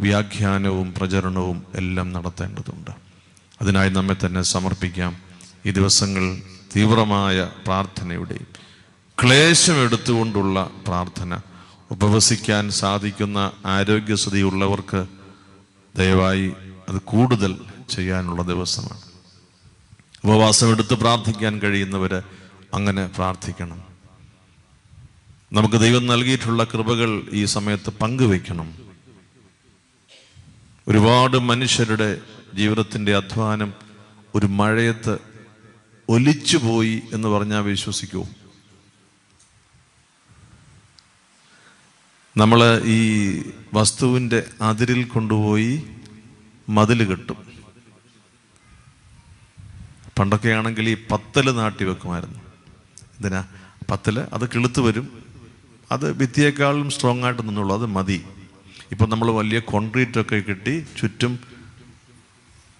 വ്യാഖ്യാനവും 0.00 0.94
പ്രചരണവും 0.94 1.66
എല്ലാം 1.74 2.12
നടത്തേണ്ടതുണ്ട്. 2.12 2.90
അതിനായി 3.62 3.90
നമ്മെ 3.90 4.16
തന്നെ 4.26 4.42
സമർപ്പിക്കാം. 4.42 5.16
ഈ 5.66 5.70
ദിവസങ്ങൾ 5.70 6.42
തീവ്രമായ 6.76 7.50
പ്രാർത്ഥനയുടെയും 7.66 8.46
ക്ലേശമെടുത്തുകൊണ്ടുള്ള 9.22 10.70
പ്രാർത്ഥന. 10.88 11.38
ഉപവസിക്കാൻ 11.90 12.70
സാധിക്കുന്ന 12.70 13.52
ആരോഗ്യസ്ഥിതിയുള്ളവർക്ക് 13.66 15.06
ദയവായി 15.96 16.52
അത് 16.88 17.00
കൂടുതൽ 17.00 17.56
ചെയ്യാനുള്ള 17.90 18.42
ദിവസമാണ്. 18.42 19.00
ഉപവാസം 20.24 20.70
എടുത്ത് 20.70 20.94
പ്രാർത്ഥിക്കാൻ 20.94 21.58
കഴിയുന്നവർ 21.58 22.22
അങ്ങനെ 22.74 23.06
പ്രാർത്ഥിക്കണം. 23.06 23.89
നമുക്ക് 25.52 25.80
ദൈവം 25.80 26.06
നൽകിയിട്ടുള്ള 26.06 26.64
കൃപകൾ 26.64 27.22
ഈ 27.30 27.44
സമയത്ത് 27.44 27.90
പങ്കുവെക്കണം 27.90 28.74
ഒരുപാട് 30.88 31.36
മനുഷ്യരുടെ 31.36 32.20
ജീവിതത്തിന്റെ 32.54 33.16
അധ്വാനം 33.16 33.74
ഒരു 34.34 34.46
മഴയത്ത് 34.46 35.18
ഒലിച്ചുപോയി 36.08 37.02
എന്ന് 37.12 37.28
പറഞ്ഞാൽ 37.28 37.60
വിശ്വസിക്കൂ. 37.60 38.26
നമ്മൾ 42.36 42.82
ഈ 42.84 43.38
വസ്തുവിന്റെ 43.74 44.50
അതിരിൽ 44.60 45.04
കൊണ്ടുപോയി 45.04 45.86
മതിൽ 46.68 47.04
കെട്ടും. 47.04 47.36
പണ്ടൊക്കെ 50.18 50.48
ആണെങ്കിൽ 50.48 50.88
ഈ 50.88 50.96
പത്തൽ 51.10 51.50
നാട്ടി 51.50 51.84
വെക്കുമായിരുന്നു. 51.84 52.38
എന്തിനാ? 53.02 53.44
പത്തൽ 53.90 54.18
അത് 54.18 54.48
കിളുത്ത് 54.48 54.80
വരും. 54.80 55.29
അത് 55.92 56.12
ഭിത്തിയേക്കാളും 56.12 56.90
സ്ട്രോങ് 56.90 57.24
ആയിട്ട് 57.24 57.48
നിന്നുള്ളൂ. 57.48 57.76
അത് 57.76 57.86
മതി. 57.86 58.24
ഇപ്പം 58.90 59.10
നമ്മൾ 59.10 59.30
വലിയ 59.30 59.58
കോൺക്രീറ്റ് 59.58 60.20
ഒക്കെ 60.20 60.36
കെട്ടി 60.36 60.86
ചുറ്റും 61.00 61.38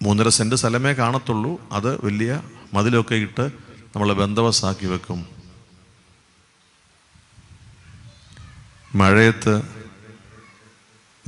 മൂന്നര 0.01 0.29
സെന്റ് 0.29 0.55
സ്ഥലമേ 0.55 0.93
കാണത്തുള്ളൂ. 0.93 1.61
അത് 1.71 2.05
വലിയ 2.05 2.41
മതിലൊക്കെ 2.73 3.15
ഇട്ട് 3.15 3.49
നമ്മൾ 3.95 4.13
ബന്ധവസാക്കി 4.13 4.85
വെക്കും. 4.85 5.25
മഴയത്ത് 8.95 9.57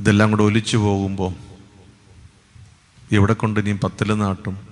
ഇതെല്ലാം 0.00 0.30
കൂടെ 0.30 0.42
ഒലിച്ചു 0.42 0.76
പോകുമ്പോൾ 0.76 1.34
എവിടെ 3.14 3.32
കൊണ്ട് 3.32 3.60
ഇനിയും 3.60 3.78
പത്തിൽ 3.78 4.14
നാട്ടും? 4.14 4.68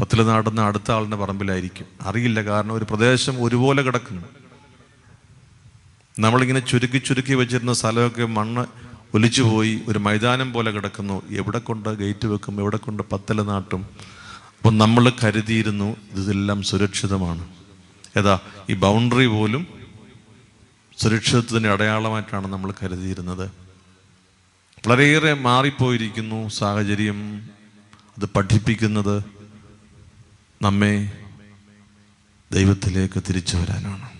പത്തിൽ 0.00 0.26
നാടുന്ന 0.26 0.60
അടുത്ത 0.60 0.90
ആളിന്റെ 0.90 1.16
പറമ്പിലായിരിക്കും. 1.16 1.86
അറിയില്ല. 2.00 2.42
കാരണം 2.42 2.72
ഒരു 2.72 2.84
പ്രദേശം 2.84 3.44
ഒരുപോലെ 3.44 3.82
കിടക്കുന്നു. 3.82 4.45
നമ്മളിങ്ങനെ 6.18 6.60
ചുരുക്കി 6.60 6.98
ചുരുക്കി 6.98 7.34
വെച്ചിരുന്ന 7.34 7.72
സ്ഥലമൊക്കെ 7.72 8.24
മണ്ണ് 8.24 8.66
ഒലിച്ചു 9.14 9.42
പോയി 9.42 9.80
ഒരു 9.88 9.98
മൈതാനം 9.98 10.52
പോലെ 10.52 10.70
കിടക്കുന്നു. 10.70 11.22
എവിടെ 11.30 11.58
കൊണ്ട് 11.58 11.88
ഗേറ്റ് 11.88 12.26
വെക്കും 12.26 12.60
എവിടെ 12.60 12.76
കൊണ്ട് 12.76 13.02
പത്തല 13.12 13.42
നാട്ടും? 13.42 13.86
അപ്പം 14.58 14.78
നമ്മൾ 14.78 15.12
കരുതിയിരുന്നു 15.24 15.96
ഇതെല്ലാം 16.12 16.62
സുരക്ഷിതമാണ്. 16.62 17.48
ഏതാ 18.16 18.38
ഈ 18.70 18.74
ബൗണ്ടറി 18.74 19.26
പോലും 19.26 19.66
സുരക്ഷിതത്തിന് 20.98 21.66
അടയാളമായിട്ടാണ് 21.66 22.46
നമ്മൾ 22.46 22.74
കരുതിയിരുന്നത്. 22.82 23.50
വളരെയേറെ 24.86 25.34
മാറിപ്പോയിരിക്കുന്നു 25.34 26.48
സാഹചര്യം. 26.48 27.36
അത് 28.18 28.28
പഠിപ്പിക്കുന്നത് 28.36 29.24
നമ്മെ 30.62 31.12
ദൈവത്തിലേക്ക് 32.52 33.22
തിരിച്ചു 33.28 33.56
വരാനാണ്. 33.56 34.15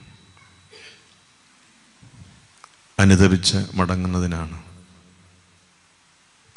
അനുദപിച്ച് 2.99 3.57
മടങ്ങുന്നതിനാണ്. 3.75 4.63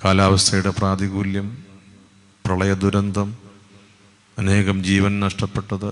കാലാവസ്ഥയുടെ 0.05 0.69
പ്രാതികൂല്യം 0.69 1.63
പ്രളയ 2.45 2.73
ദുരന്തം 2.73 3.37
അനേകം 4.37 4.83
ജീവൻ 4.83 5.19
നഷ്ടപ്പെട്ടത് 5.19 5.89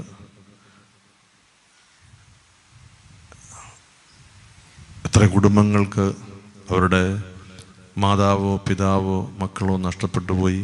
എത്ര 5.05 5.25
കുടുംബങ്ങൾക്ക് 5.25 6.13
അവരുടെ 6.69 7.23
മാതാവോ 7.97 8.57
പിതാവോ 8.57 9.31
മക്കളോ 9.39 9.77
നഷ്ടപ്പെട്ടു 9.77 10.31
പോയി. 10.31 10.61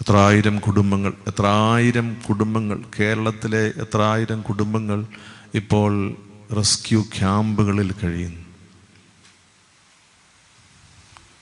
എത്ര 0.00 0.16
ആയിരം 0.16 0.58
കുടുംബങ്ങൾ 0.58 1.12
എത്ര 1.26 1.46
ആയിരം 1.46 2.16
കുടുംബങ്ങൾ 2.28 2.84
കേരളത്തിലെ 3.00 3.64
എത്ര 3.76 4.02
ആയിരം 4.02 4.42
കുടുംബങ്ങൾ 4.42 5.06
ഇപ്പോൾ 5.54 6.16
റെസ്ക്യൂ 6.56 7.02
ക്യാമ്പുകളിൽ 7.02 7.92
കഴിയുന്നു. 7.92 8.41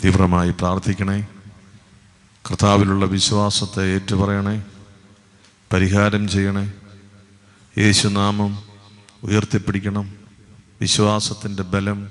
തീവ്രമായി 0.05 0.51
പ്രാർത്ഥിക്കണേ. 0.51 1.27
കർത്താവിലുള്ള 2.51 3.05
വിശ്വാസത്തെ 3.05 3.95
ഏറ്റുപറയണേ. 3.95 4.65
പരിഹാരം 5.73 6.29
ചെയ്യണേ. 6.29 6.73
യേശുനാമം 7.79 8.59
ഉയർത്തിപ്പിടിക്കണം. 9.23 10.13
വിശ്വാസത്തിന്റെ 10.81 11.63
ബലം 11.63 12.11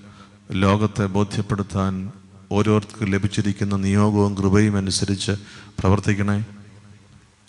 ലോകത്തെ 0.51 1.05
ബോധ്യപ്പെടുത്താൻ 1.05 2.11
ഓരോരുത്തർക്ക് 2.51 3.13
ലഭിച്ചിരിക്കുന്ന 3.13 3.75
നിയോഗവും 3.75 4.35
കൃപയും 4.37 4.77
അനുസരിച്ച് 4.77 5.31
പ്രവർത്തിക്കണേ. 5.79 6.45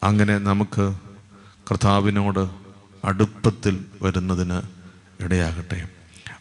അങ്ങനെ 0.03 0.39
നമുക്ക് 0.39 0.95
കർത്താവിനോട് 1.71 2.51
അടുപ്പത്തിൽ 3.07 3.85
വരുന്നതിന് 4.03 4.63
ഇടയാകട്ടെ. 5.21 5.89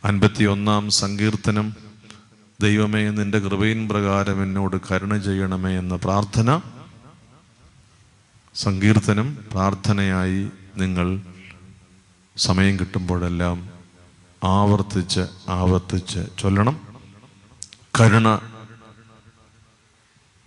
അൻപത്തി 0.06 0.44
ഒന്നാം 0.44 0.92
സങ്കീർത്തനം 0.92 1.89
ദൈവമേ 2.62 3.10
നിന്റെ 3.10 3.40
കൃപയിൻ 3.40 3.90
പ്രകാരം 3.90 4.44
എന്നോട് 4.44 4.76
കരുണ 4.92 5.18
ചെയ്യണമേ 5.18 5.78
എന്ന 5.78 5.96
പ്രാർത്ഥന 5.96 6.62
സങ്കീർത്തനം 8.56 9.38
പ്രാർത്ഥനയായി 9.52 10.50
നിങ്ങൾ 10.78 11.22
സമയം 12.38 12.80
കിട്ടുമ്പോഴെല്ലാം 12.80 13.70
ആവർത്തിച്ച് 14.44 15.24
ആവർത്തിച്ച് 15.50 16.20
ചൊല്ലണം. 16.40 16.76
കരുണ 18.00 18.28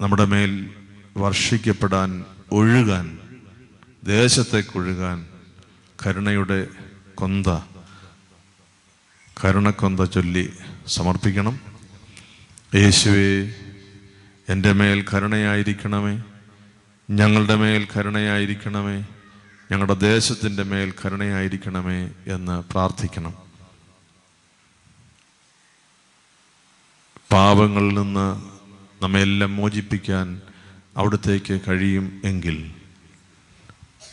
നമ്മുടെ 0.00 0.24
മേൽ 0.24 0.70
വർഷിക്കപ്പെടാൻ 1.16 2.24
ഒഴുകാൻ 2.52 3.18
ദേശത്തേക്കൊഴുകാൻ 4.04 5.26
കരുണയുടെ 6.06 6.66
കൊന്ത 7.14 7.46
കരുണക്കൊന്ത 9.44 10.00
ചൊല്ലി 10.00 10.50
സമർപ്പിക്കണം. 10.86 11.71
യേശുവേ 12.74 13.54
എന്റെ 14.48 14.72
മേൽ 14.72 15.04
കരുണയായിരിക്കണമേ. 15.14 16.22
ഞങ്ങളുടെ 17.10 17.56
മേൽ 17.56 17.88
കരുണയായിരിക്കണമേ. 17.96 18.96
ഞങ്ങളുടെ 19.70 19.94
ദേശത്തിന്റെ 19.94 20.62
മേൽ 20.62 20.94
കരുണയായിരിക്കണമേ 21.04 22.10
എന്ന് 22.26 22.72
പ്രാർത്ഥിക്കണം. 22.72 23.34
പാപങ്ങളിൽ 27.32 27.94
നിന്ന് 27.94 28.42
നമ്മെല്ലാം 29.02 29.56
മോചിപ്പിക്കാൻ 29.56 30.40
അവിടത്തേക്ക് 30.96 31.60
കഴിയും 31.68 32.22
എങ്കിൽ 32.24 32.70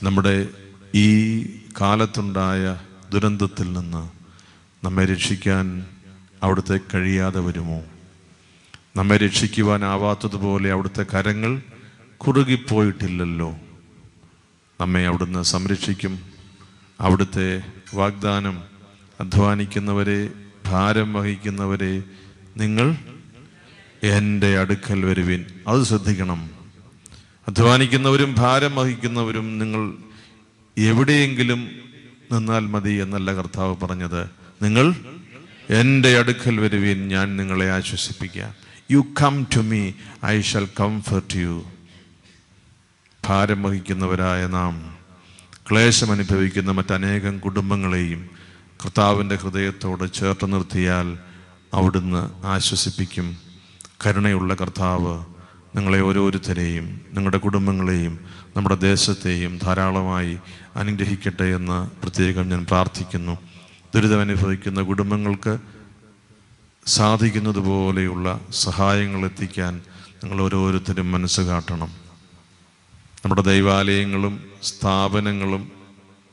നമ്മുടെ 0.04 0.48
ഈ 0.96 1.42
കാലത്തുണ്ടായ 1.82 2.80
ദുരന്തത്തിൽ 3.10 3.74
നിന്ന് 3.74 4.10
നമ്മെ 4.86 5.06
രക്ഷിക്കാൻ 5.06 5.88
അവിടുത്തെ 6.44 6.80
കഴിയാതെ 6.94 7.40
വരുമോ? 7.40 7.84
നമ്മെ 9.00 9.18
രക്ഷിക്കുവാനാവാത്തതുപോലെ 9.18 10.72
അവിടുത്തെ 10.72 11.04
കരങ്ങൾ 11.04 11.62
കുറുകിപ്പോയിട്ടില്ലല്ലോ. 12.18 13.56
നമ്മെ 14.82 15.08
അവിടുന്ന് 15.08 15.44
സംരക്ഷിക്കും. 15.44 16.20
അവിടുത്തെ 17.00 17.62
വാഗ്ദാനം 17.94 18.62
അധ്വാനിക്കുന്നവരെ 19.20 20.30
ഭാരം 20.66 21.14
വഹിക്കുന്നവരെ 21.14 22.04
നിങ്ങൾ 22.58 22.96
എന്റെ 24.04 24.60
അടുക്കൽ 24.60 25.06
വരുവിൻ. 25.06 25.46
അത് 25.68 25.84
ശ്രദ്ധിക്കണം. 25.84 26.50
അധ്വാനിക്കുന്നവരും 27.48 28.36
ഭാരം 28.38 28.76
വഹിക്കുന്നവരും 28.76 29.60
നിങ്ങൾ 29.60 29.94
എവിടെയെങ്കിലും 30.78 31.70
നിന്നാൽ 32.32 32.60
മതി 32.60 32.92
എന്നല്ല 32.92 33.34
കർത്താവ് 33.34 33.76
പറഞ്ഞത്. 33.76 34.30
നിങ്ങൾ 34.62 34.96
എന്റെ 35.70 36.18
അടുക്കൽ 36.18 36.60
വരുവിൻ. 36.60 37.08
ഞാൻ 37.08 37.38
നിങ്ങളെ 37.38 37.72
ആശ്വസിപ്പിക്കാം. 37.72 38.69
You 38.92 39.06
come 39.22 39.48
to 39.56 39.60
me 39.60 39.92
I 40.26 40.42
shall 40.42 40.68
comfort 40.80 41.38
you 41.38 41.64
ഭാരം 43.28 43.64
വഹിക്കുന്നവരായ 43.64 44.48
നാം 44.48 44.98
ക്ലേശം 45.72 46.12
അനുഭവിക്കുന്ന 46.12 46.72
മറ്റനേകം 46.72 47.40
കുടുംബങ്ങളെയും 47.40 48.30
കർത്താവിന്റെ 48.86 49.36
ഹൃദയത്തോട് 49.36 50.14
ചേർത്ത് 50.14 50.54
നിർത്തിയാൽ 50.54 51.18
അവിടുന്ന് 51.74 52.46
ആശ്വസിപ്പിക്കും. 52.46 53.38
കരുണയുള്ള 54.06 54.56
കർത്താവ് 54.56 55.26
നിങ്ങളെ 55.78 56.00
ഓരോരുത്തരെയും 56.00 57.02
നിങ്ങളുടെ 57.14 57.38
കുടുംബങ്ങളെയും 57.38 58.20
നമ്മുടെ 58.56 58.76
ദേശത്തെയും 58.76 59.58
ധാരാളമായി 59.58 60.38
അനുഗ്രഹിക്കട്ടെ 60.76 61.44
എന്ന് 61.44 62.02
പ്രത്യേകം 62.02 62.50
ഞാൻ 62.50 62.66
പ്രാർത്ഥിക്കുന്നു. 62.66 63.38
ദുരിതമനുഭവിക്കുന്ന 63.96 64.82
കുടുംബങ്ങൾക്ക് 64.82 65.60
സാധിക്കുന്നത് 66.86 67.60
പോലെയുള്ള 67.60 68.40
സഹായങ്ങൾ 68.52 69.26
എത്തിക്കാൻ 69.26 69.82
നിങ്ങൾ 70.24 70.42
ഓരോരുത്തരും 70.42 71.12
മനസ്സ് 71.12 71.42
കാട്ടണം. 71.42 71.92
നമ്മുടെ 73.24 73.42
ദൈവാലയങ്ങളും 73.42 74.52
സ്ഥാപനങ്ങളും 74.64 75.72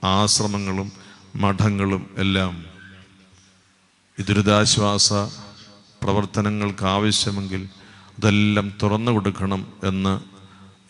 ആശ്രമങ്ങളും 0.04 0.92
മഠങ്ങളും 1.36 2.14
എല്ലാം 2.18 2.64
ദുരിതാശ്വാസ 4.20 5.12
പ്രവർത്തനങ്ങൾക്ക് 6.02 6.84
ആവശ്യമെങ്കിൽ 6.84 7.68
അതെല്ലാം 8.18 8.72
തുറന്നു 8.82 9.12
കൊടുക്കണം 9.12 9.72
എന്ന് 9.84 10.20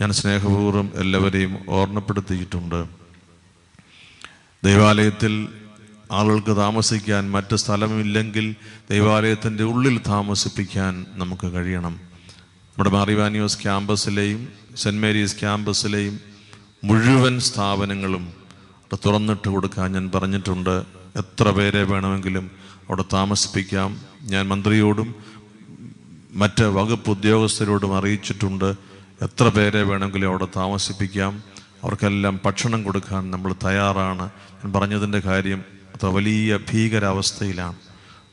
ഞാൻ 0.00 0.12
സ്നേഹപൂർവം 0.12 0.92
എല്ലാവരെയും 0.94 1.58
ഓർമ്മപ്പെടുത്തിയിട്ടുണ്ട്. 1.68 2.86
ദൈവാലയത്തിൽ 4.64 5.48
ആളുകൾക്ക് 6.12 6.56
താമസിക്കാൻ 6.56 7.30
മറ്റ് 7.30 7.56
സ്ഥലമില്ലെങ്കിൽ 7.56 8.56
ദൈവാലയത്തിന്റെ 8.90 9.64
ഉള്ളിൽ 9.64 9.98
താമസിപ്പിക്കാൻ 9.98 11.06
നമുക്ക് 11.14 11.52
കഴിയണം. 11.52 11.92
നമ്മുടെ 11.92 12.90
മാറിവാനിയോസ് 12.90 13.62
ക്യാമ്പസിലെയും 13.62 14.48
സെന്റ് 14.76 15.02
മേരീസ് 15.02 15.40
ക്യാമ്പസിലെയും 15.40 16.20
മുഴുവൻ 16.84 17.40
സ്ഥാപനങ്ങളും 17.40 18.22
അവിടെ 18.22 18.98
തുറന്നിട്ട് 19.06 19.48
കൊടുക്കാൻ 19.48 19.92
ഞാൻ 19.92 20.10
പറഞ്ഞിട്ടുണ്ട്. 20.14 20.84
എത്ര 21.16 21.50
പേരെ 21.50 21.82
വേണമെങ്കിലും 21.82 22.50
അവിടെ 22.78 23.04
താമസിപ്പിക്കാം. 23.12 24.00
ഞാൻ 24.22 24.48
മന്ത്രിയോടും 24.48 25.14
മറ്റ് 26.32 26.64
വകുപ്പ് 26.64 27.10
ഉദ്യോഗസ്ഥരോടും 27.10 27.96
അറിയിച്ചിട്ടുണ്ട്. 27.96 28.74
എത്ര 29.22 29.48
പേരെ 29.48 29.82
വേണമെങ്കിലും 29.82 30.28
അവിടെ 30.28 30.48
താമസിപ്പിക്കാം. 30.56 31.42
അവർക്കെല്ലാം 31.84 32.40
ഭക്ഷണം 32.44 32.82
കൊടുക്കാൻ 32.82 33.30
നമ്മൾ 33.30 33.54
തയ്യാറാണ്. 33.64 34.22
ഞാൻ 34.54 34.72
പറഞ്ഞതിന്റെ 34.72 35.18
കാര്യം 35.18 35.75
അത്ര 35.96 36.08
വലിയ 36.08 36.56
ഭീകരാവസ്ഥയിലാണ്. 36.70 37.76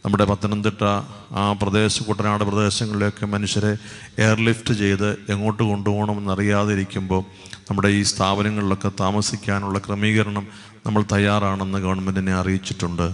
നമ്മുടെ 0.05 0.25
പത്തനംതിട്ട 0.25 0.83
ആ 1.31 1.43
പ്രദേശ 1.61 2.03
കുട്ടനാട് 2.03 2.43
പ്രദേശങ്ങളിലൊക്കെ 2.43 3.25
മനുഷ്യരെ 3.25 3.77
എയർലിഫ്റ്റ് 4.19 4.73
ചെയ്ത് 4.73 5.09
എങ്ങോട്ട് 5.29 5.63
കൊണ്ടുപോകണമെന്ന് 5.63 6.31
ഇരിക്കുമ്പോൾ 6.71 7.21
നമ്മുടെ 7.69 7.87
ഈ 7.87 8.01
സ്ഥാപനങ്ങളിലൊക്കെ 8.01 8.91
താമസിക്കാനുള്ള 8.99 9.79
ക്രമീകരണം 9.79 10.47
നമ്മൾ 10.85 11.01
തയ്യാറാണെന്ന് 11.11 11.77
ഗവൺമെന്റിനെ 11.77 12.33
അറിയിച്ചിട്ടുണ്ട്. 12.33 13.07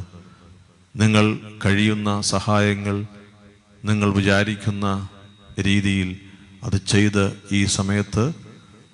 നിങ്ങൾ 0.96 1.40
കഴിയുന്ന 1.66 2.22
സഹായങ്ങൾ 2.22 3.06
നിങ്ങൾ 3.86 4.14
വിചാരിക്കുന്ന 4.14 5.10
രീതിയിൽ 5.68 6.10
അത് 6.64 6.78
ചെയ്ത് 6.88 7.24
ഈ 7.52 7.66
സമയത്ത് 7.66 8.32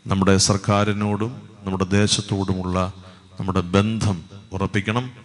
നമ്മുടെ 0.08 0.38
സർക്കാരിനോടും 0.38 1.32
നമ്മുടെ 1.66 1.84
ദേശത്തോടുമുള്ള 1.84 2.94
നമ്മുടെ 3.40 3.60
ബന്ധം 3.60 4.18
ഉറപ്പിക്കണം. 4.52 5.25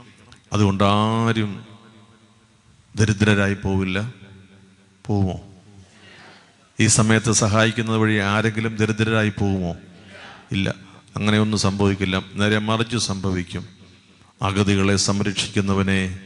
അതുകൊണ്ട് 0.53 0.85
ആരും 0.85 1.65
ദരിദ്രരായി 2.97 3.55
പോവില്ല. 3.55 4.15
പോവുമോ? 5.07 5.41
ഈ 6.81 6.87
സമയത്ത് 6.87 7.33
സഹായിക്കുന്നത് 7.33 7.97
വഴി 7.97 8.17
ആരെങ്കിലും 8.17 8.77
ദരിദ്രരായി 8.77 9.29
പോവുമോ? 9.29 9.77
ഇല്ല. 10.53 10.75
അങ്ങനെയൊന്നും 11.17 11.61
സംഭവിക്കില്ല. 11.61 12.23
നേരെ 12.35 12.59
മറിച്ച് 12.59 12.97
സംഭവിക്കും. 12.97 13.67
അഗതികളെ 14.43 14.97
സംരക്ഷിക്കുന്നവനെ 14.97 16.21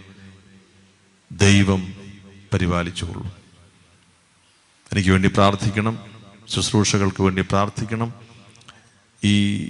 ദൈവം 1.32 1.94
പരിപാലിച്ചുകൊള്ളും. 2.52 3.32
എനിക്ക് 4.92 5.10
വേണ്ടി 5.10 5.28
പ്രാർത്ഥിക്കണം. 5.28 5.98
ശുശ്രൂഷകൾക്ക് 6.48 7.22
വേണ്ടി 7.22 7.42
പ്രാർത്ഥിക്കണം. 7.42 8.12
ഈ 9.24 9.64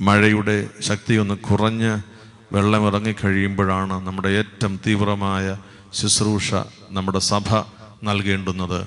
മഴയുടെ 0.00 0.68
ശക്തിയൊന്ന് 0.80 1.34
കുറഞ്ഞ് 1.34 2.11
വെള്ളം 2.52 2.86
ഇറങ്ങിക്കഴിയുമ്പോഴാണ് 2.86 4.06
നമ്മുടെ 4.06 4.28
ഏറ്റവും 4.28 4.80
തീവ്രമായ 4.86 5.56
ശുശ്രൂഷ 5.92 6.54
നമ്മുടെ 6.90 7.18
സഭ 7.18 7.48
നൽകേണ്ടുന്നത്. 8.04 8.86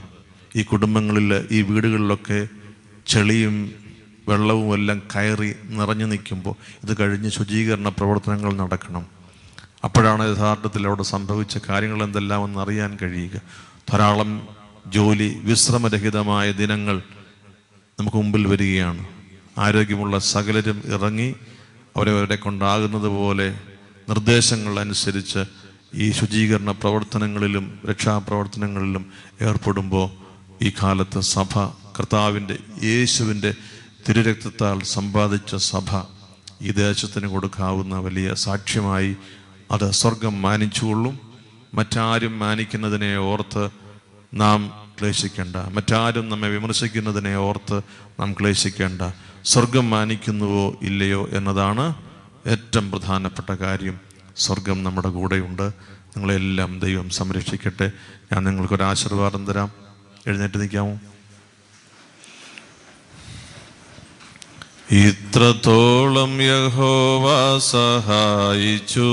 ഈ 0.56 0.64
കുടുംബങ്ങളിൽ 0.64 1.48
ഈ 1.52 1.62
വീടുകളിലൊക്കെ 1.62 2.48
ചെളിയും 3.08 3.56
വെള്ളവും 4.30 4.74
എല്ലാം 4.74 5.02
കയറി 5.16 5.54
നിറഞ്ഞു 5.64 6.06
നിൽക്കുമ്പോൾ 6.06 6.56
ഇത് 6.84 6.98
കഴിഞ്ഞ് 7.00 7.30
ശുചീകരണ 7.30 7.90
പ്രവർത്തനങ്ങൾ 7.90 8.54
നടക്കണം. 8.54 9.06
അപ്പോഴാണ് 9.84 10.24
യഥാർത്ഥത്തിൽ 10.36 10.88
അവിടെ 10.88 11.04
സംഭവിച്ച 11.04 11.58
കാര്യങ്ങൾ 11.70 12.04
എന്തെല്ലാമെന്ന് 12.04 12.60
അറിയാൻ 12.60 12.98
കഴിയുക. 13.02 13.42
ധാരാളം 13.90 14.48
ജോലി 14.88 15.42
വിശ്രമരഹിതമായ 15.44 16.52
ദിനങ്ങൾ 16.52 17.02
നമുക്ക് 18.00 18.18
മുമ്പിൽ 18.18 18.48
വരികയാണ്. 18.48 19.06
ആരോഗ്യമുള്ള 19.58 20.20
സകലരും 20.20 20.82
ഇറങ്ങി 20.86 21.36
അവരവരെ 21.98 22.36
കൊണ്ടാകുന്നത് 22.36 23.08
പോലെ 23.08 23.60
നിർദ്ദേശങ്ങൾ 24.10 24.80
അനുസരിച്ച് 24.80 25.40
ഈ 25.96 26.12
ശുചീകരണ 26.12 26.72
പ്രവർത്തനങ്ങളിലും 26.72 27.80
രക്ഷാപ്രവർത്തനങ്ങളിലും 27.90 29.12
ഏർപ്പെടുമ്പോൾ 29.42 30.10
ഈ 30.62 30.72
കാലത്ത് 30.84 31.20
സഭ 31.20 31.60
കർത്താവിന്റെ 32.00 32.58
യേശുവിന്റെ 32.84 33.54
തിരുരക്തത്താൽ 34.10 34.84
സമ്പാദിച്ച 34.84 35.56
സഭ 35.56 36.02
ഈ 36.62 36.72
ദേശത്തിന് 36.72 37.28
കൊടുക്കാവുന്ന 37.28 38.00
വലിയ 38.00 38.34
സാക്ഷ്യമായി 38.34 39.16
അത് 39.72 39.92
സ്വർഗം 39.92 40.42
മാനിച്ചുകൊള്ളും. 40.42 41.20
മറ്റാരും 41.74 42.40
മാനിക്കുന്നതിനെ 42.40 43.18
ഓർത്ത് 43.18 43.70
നാം 44.34 44.92
ക്ലേശിക്കേണ്ട. 45.00 45.56
മറ്റാരും 45.56 46.30
നമ്മെ 46.30 46.50
വിമർശിക്കുന്നതിനെ 46.50 47.38
ഓർത്ത് 47.38 47.82
നാം 48.20 48.34
ക്ലേശിക്കേണ്ട. 48.34 49.02
സ്വർഗം 49.46 49.90
മാനിക്കുന്നുവോ 49.90 50.76
ഇല്ലയോ 50.82 51.30
എന്നതാണ് 51.32 51.94
ഏറ്റവും 52.48 52.92
പ്രധാനപ്പെട്ട 52.92 53.52
കാര്യം. 53.52 54.00
സ്വർഗം 54.38 54.84
നമ്മുടെ 54.84 55.10
കൂടെയുണ്ട്. 55.10 55.62
നിങ്ങളെല്ലാം 55.62 56.80
ദൈവം 56.80 57.10
സംരക്ഷിക്കട്ടെ. 57.10 57.92
ഞാൻ 58.34 58.44
നിങ്ങൾക്കൊരു 58.44 58.84
ആശീർവാദം 58.84 59.46
തരാം. 59.46 59.72
എഴുന്നേറ്റ് 60.28 60.62
നിൽക്കാമോ? 60.62 61.00
ഇത്രത്തോളം 64.92 66.42
യഹോവ 66.42 67.60
സഹായിച്ചു. 67.60 69.12